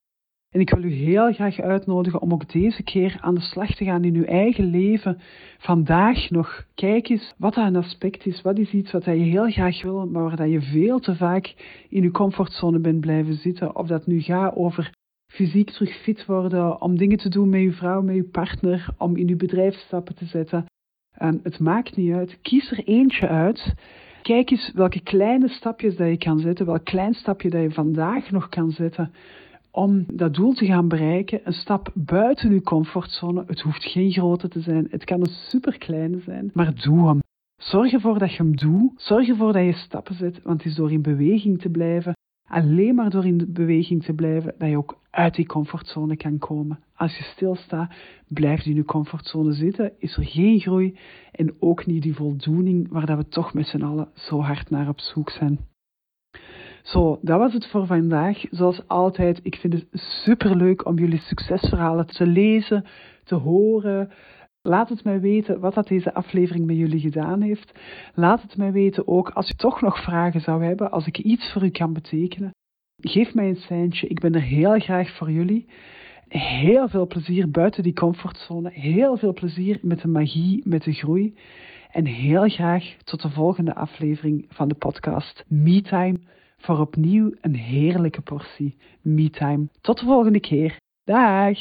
En 0.53 0.61
ik 0.61 0.71
wil 0.71 0.83
u 0.83 0.93
heel 0.93 1.33
graag 1.33 1.61
uitnodigen 1.61 2.21
om 2.21 2.33
ook 2.33 2.53
deze 2.53 2.83
keer 2.83 3.17
aan 3.21 3.35
de 3.35 3.41
slag 3.41 3.75
te 3.75 3.85
gaan 3.85 4.05
in 4.05 4.15
uw 4.15 4.25
eigen 4.25 4.65
leven. 4.65 5.19
Vandaag 5.59 6.31
nog. 6.31 6.65
Kijk 6.75 7.09
eens 7.09 7.35
wat 7.39 7.55
dat 7.55 7.67
een 7.67 7.77
aspect 7.77 8.27
is. 8.27 8.43
Wat 8.43 8.59
is 8.59 8.73
iets 8.73 8.93
wat 8.93 9.05
je 9.05 9.11
heel 9.11 9.51
graag 9.51 9.83
wil, 9.83 10.07
maar 10.07 10.23
waar 10.23 10.37
dat 10.37 10.51
je 10.51 10.61
veel 10.61 10.99
te 10.99 11.17
vaak 11.17 11.55
in 11.89 12.03
uw 12.03 12.11
comfortzone 12.11 12.79
bent 12.79 13.01
blijven 13.01 13.35
zitten. 13.35 13.77
Of 13.77 13.87
dat 13.87 14.07
nu 14.07 14.21
gaat 14.21 14.57
over 14.57 14.93
fysiek 15.27 15.71
terug 15.71 16.03
fit 16.03 16.27
worden, 16.27 16.81
om 16.81 16.97
dingen 16.97 17.19
te 17.19 17.29
doen 17.29 17.49
met 17.49 17.61
uw 17.61 17.73
vrouw, 17.73 18.03
met 18.03 18.17
uw 18.17 18.31
partner, 18.31 18.87
om 18.99 19.17
in 19.17 19.29
uw 19.29 19.37
bedrijf 19.37 19.75
stappen 19.75 20.15
te 20.15 20.27
zetten. 20.27 20.67
En 21.13 21.41
het 21.43 21.59
maakt 21.59 21.97
niet 21.97 22.13
uit. 22.13 22.39
Kies 22.43 22.71
er 22.71 22.85
eentje 22.85 23.29
uit. 23.29 23.75
Kijk 24.23 24.51
eens 24.51 24.73
welke 24.75 25.01
kleine 25.01 25.49
stapjes 25.49 25.97
dat 25.97 26.09
je 26.09 26.19
kan 26.19 26.39
zetten, 26.39 26.67
welk 26.67 26.85
klein 26.85 27.15
stapje 27.15 27.51
dat 27.51 27.63
je 27.63 27.71
vandaag 27.71 28.31
nog 28.31 28.49
kan 28.49 28.71
zetten 28.71 29.13
om 29.73 30.05
dat 30.13 30.35
doel 30.35 30.53
te 30.53 30.67
gaan 30.67 30.89
bereiken, 30.89 31.41
een 31.45 31.53
stap 31.53 31.91
buiten 31.95 32.51
uw 32.51 32.61
comfortzone. 32.61 33.45
Het 33.47 33.61
hoeft 33.61 33.85
geen 33.85 34.11
grote 34.11 34.49
te 34.49 34.61
zijn, 34.61 34.87
het 34.91 35.05
kan 35.05 35.21
een 35.21 35.35
superkleine 35.49 36.21
zijn, 36.21 36.51
maar 36.55 36.75
doe 36.75 37.07
hem. 37.07 37.21
Zorg 37.57 37.93
ervoor 37.93 38.19
dat 38.19 38.31
je 38.31 38.37
hem 38.37 38.57
doet. 38.57 38.93
Zorg 38.97 39.29
ervoor 39.29 39.53
dat 39.53 39.65
je 39.65 39.73
stappen 39.73 40.15
zet, 40.15 40.43
want 40.43 40.63
het 40.63 40.67
is 40.67 40.77
door 40.77 40.93
in 40.93 41.03
beweging 41.03 41.61
te 41.61 41.69
blijven, 41.69 42.17
alleen 42.49 42.95
maar 42.95 43.11
door 43.11 43.27
in 43.27 43.47
beweging 43.49 44.03
te 44.05 44.13
blijven, 44.13 44.55
dat 44.59 44.69
je 44.69 44.77
ook 44.77 45.01
uit 45.11 45.35
die 45.35 45.47
comfortzone 45.47 46.17
kan 46.17 46.39
komen. 46.39 46.79
Als 46.95 47.17
je 47.17 47.25
stilstaat, 47.25 47.95
blijft 48.29 48.67
in 48.67 48.75
je 48.75 48.85
comfortzone 48.85 49.53
zitten, 49.53 49.93
is 49.99 50.17
er 50.17 50.25
geen 50.25 50.61
groei 50.61 50.99
en 51.33 51.55
ook 51.59 51.87
niet 51.87 52.03
die 52.03 52.15
voldoening 52.15 52.89
waar 52.91 53.07
dat 53.07 53.17
we 53.17 53.29
toch 53.29 53.55
met 53.55 53.67
z'n 53.67 53.83
allen 53.83 54.09
zo 54.15 54.41
hard 54.41 54.71
naar 54.71 54.89
op 54.89 55.01
zoek 55.01 55.31
zijn. 55.31 55.59
Zo, 56.83 57.19
dat 57.23 57.39
was 57.39 57.53
het 57.53 57.67
voor 57.67 57.87
vandaag. 57.87 58.45
Zoals 58.51 58.89
altijd, 58.89 59.41
ik 59.43 59.57
vind 59.57 59.73
het 59.73 59.87
superleuk 59.93 60.87
om 60.87 60.99
jullie 60.99 61.21
succesverhalen 61.21 62.07
te 62.07 62.27
lezen, 62.27 62.85
te 63.25 63.35
horen. 63.35 64.11
Laat 64.63 64.89
het 64.89 65.05
mij 65.05 65.21
weten 65.21 65.61
wat 65.61 65.75
dat 65.75 65.89
deze 65.89 66.15
aflevering 66.15 66.67
met 66.67 66.77
jullie 66.77 67.01
gedaan 67.01 67.41
heeft. 67.41 67.73
Laat 68.15 68.43
het 68.43 68.57
mij 68.57 68.73
weten 68.73 69.09
ook 69.09 69.31
als 69.31 69.49
je 69.49 69.55
toch 69.55 69.81
nog 69.81 70.03
vragen 70.03 70.41
zou 70.41 70.65
hebben, 70.65 70.91
als 70.91 71.07
ik 71.07 71.19
iets 71.19 71.53
voor 71.53 71.65
u 71.65 71.71
kan 71.71 71.93
betekenen. 71.93 72.51
Geef 73.01 73.35
mij 73.35 73.49
een 73.49 73.57
seintje, 73.57 74.07
ik 74.07 74.21
ben 74.21 74.35
er 74.35 74.43
heel 74.43 74.79
graag 74.79 75.11
voor 75.17 75.31
jullie. 75.31 75.67
Heel 76.29 76.89
veel 76.89 77.07
plezier 77.07 77.51
buiten 77.51 77.83
die 77.83 77.93
comfortzone. 77.93 78.71
Heel 78.71 79.17
veel 79.17 79.33
plezier 79.33 79.79
met 79.83 80.01
de 80.01 80.09
magie, 80.09 80.63
met 80.65 80.83
de 80.83 80.93
groei. 80.93 81.35
En 81.91 82.07
heel 82.07 82.49
graag 82.49 82.97
tot 83.05 83.23
de 83.23 83.31
volgende 83.31 83.75
aflevering 83.75 84.47
van 84.49 84.69
de 84.69 84.75
podcast 84.75 85.45
MeTime 85.49 86.19
voor 86.63 86.79
opnieuw 86.79 87.33
een 87.41 87.55
heerlijke 87.55 88.21
portie 88.21 88.77
me-time. 89.01 89.69
Tot 89.81 89.99
de 89.99 90.05
volgende 90.05 90.41
keer. 90.41 90.77
Dag! 91.05 91.59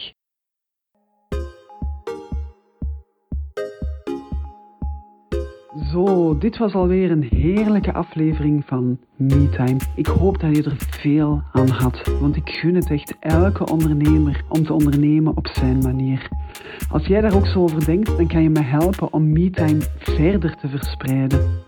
Zo, 5.92 6.38
dit 6.38 6.58
was 6.58 6.74
alweer 6.74 7.12
een 7.12 7.24
heerlijke 7.24 7.94
aflevering 7.94 8.66
van 8.66 9.00
MeTime. 9.16 9.78
Ik 9.96 10.06
hoop 10.06 10.40
dat 10.40 10.56
je 10.56 10.64
er 10.64 10.76
veel 10.78 11.42
aan 11.52 11.70
had, 11.70 12.18
want 12.20 12.36
ik 12.36 12.50
gun 12.50 12.76
het 12.76 12.92
echt 12.92 13.16
elke 13.20 13.72
ondernemer 13.72 14.44
om 14.50 14.64
te 14.64 14.74
ondernemen 14.74 15.38
op 15.38 15.48
zijn 15.48 15.78
manier. 15.78 16.30
Als 16.90 17.06
jij 17.06 17.22
daar 17.22 17.36
ook 17.36 17.46
zo 17.46 17.62
over 17.62 17.86
denkt, 17.86 18.18
dan 18.18 18.28
kan 18.28 18.44
je 18.44 18.50
me 18.50 18.62
helpen 18.62 19.14
om 19.14 19.32
MeTime 19.32 19.82
verder 19.98 20.56
te 20.56 20.68
verspreiden. 20.68 21.64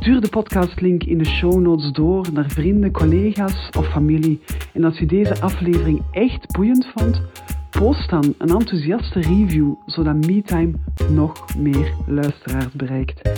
Stuur 0.00 0.20
de 0.20 0.28
podcastlink 0.28 1.04
in 1.04 1.18
de 1.18 1.24
show 1.24 1.60
notes 1.60 1.92
door 1.92 2.26
naar 2.32 2.50
vrienden, 2.50 2.90
collega's 2.90 3.68
of 3.78 3.90
familie. 3.90 4.40
En 4.72 4.84
als 4.84 4.98
je 4.98 5.06
deze 5.06 5.40
aflevering 5.40 6.02
echt 6.10 6.52
boeiend 6.52 6.86
vond, 6.86 7.22
post 7.70 8.10
dan 8.10 8.34
een 8.38 8.48
enthousiaste 8.48 9.20
review, 9.20 9.74
zodat 9.86 10.26
MeTime 10.26 10.72
nog 11.10 11.56
meer 11.56 11.94
luisteraars 12.06 12.72
bereikt. 12.72 13.28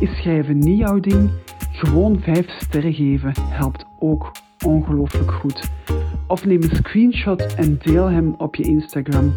Is 0.00 0.16
schrijven 0.16 0.58
niet 0.58 0.78
jouw 0.78 1.00
ding? 1.00 1.30
Gewoon 1.72 2.20
5 2.20 2.46
sterren 2.58 2.94
geven 2.94 3.32
helpt 3.48 3.84
ook 3.98 4.30
ongelooflijk 4.64 5.30
goed. 5.30 5.70
Of 6.26 6.44
neem 6.44 6.62
een 6.62 6.76
screenshot 6.76 7.54
en 7.54 7.78
deel 7.82 8.06
hem 8.06 8.34
op 8.38 8.54
je 8.54 8.62
Instagram. 8.62 9.32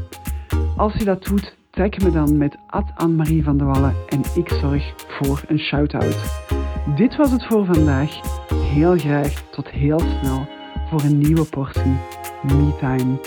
Als 0.77 0.93
je 0.93 1.03
dat 1.03 1.23
doet, 1.23 1.54
tag 1.75 1.97
me 2.03 2.11
dan 2.11 2.37
met 2.37 2.57
Anne-Marie 2.95 3.43
van 3.43 3.57
de 3.57 3.63
Wallen 3.63 3.95
en 4.09 4.21
ik 4.35 4.49
zorg 4.49 4.93
voor 5.07 5.43
een 5.47 5.59
shout-out. 5.59 6.43
Dit 6.95 7.15
was 7.15 7.31
het 7.31 7.45
voor 7.45 7.65
vandaag. 7.65 8.19
Heel 8.53 8.97
graag 8.97 9.43
tot 9.51 9.69
heel 9.69 9.99
snel 9.99 10.47
voor 10.89 11.01
een 11.01 11.17
nieuwe 11.17 11.45
portie 11.45 11.97
MeTime. 12.41 13.19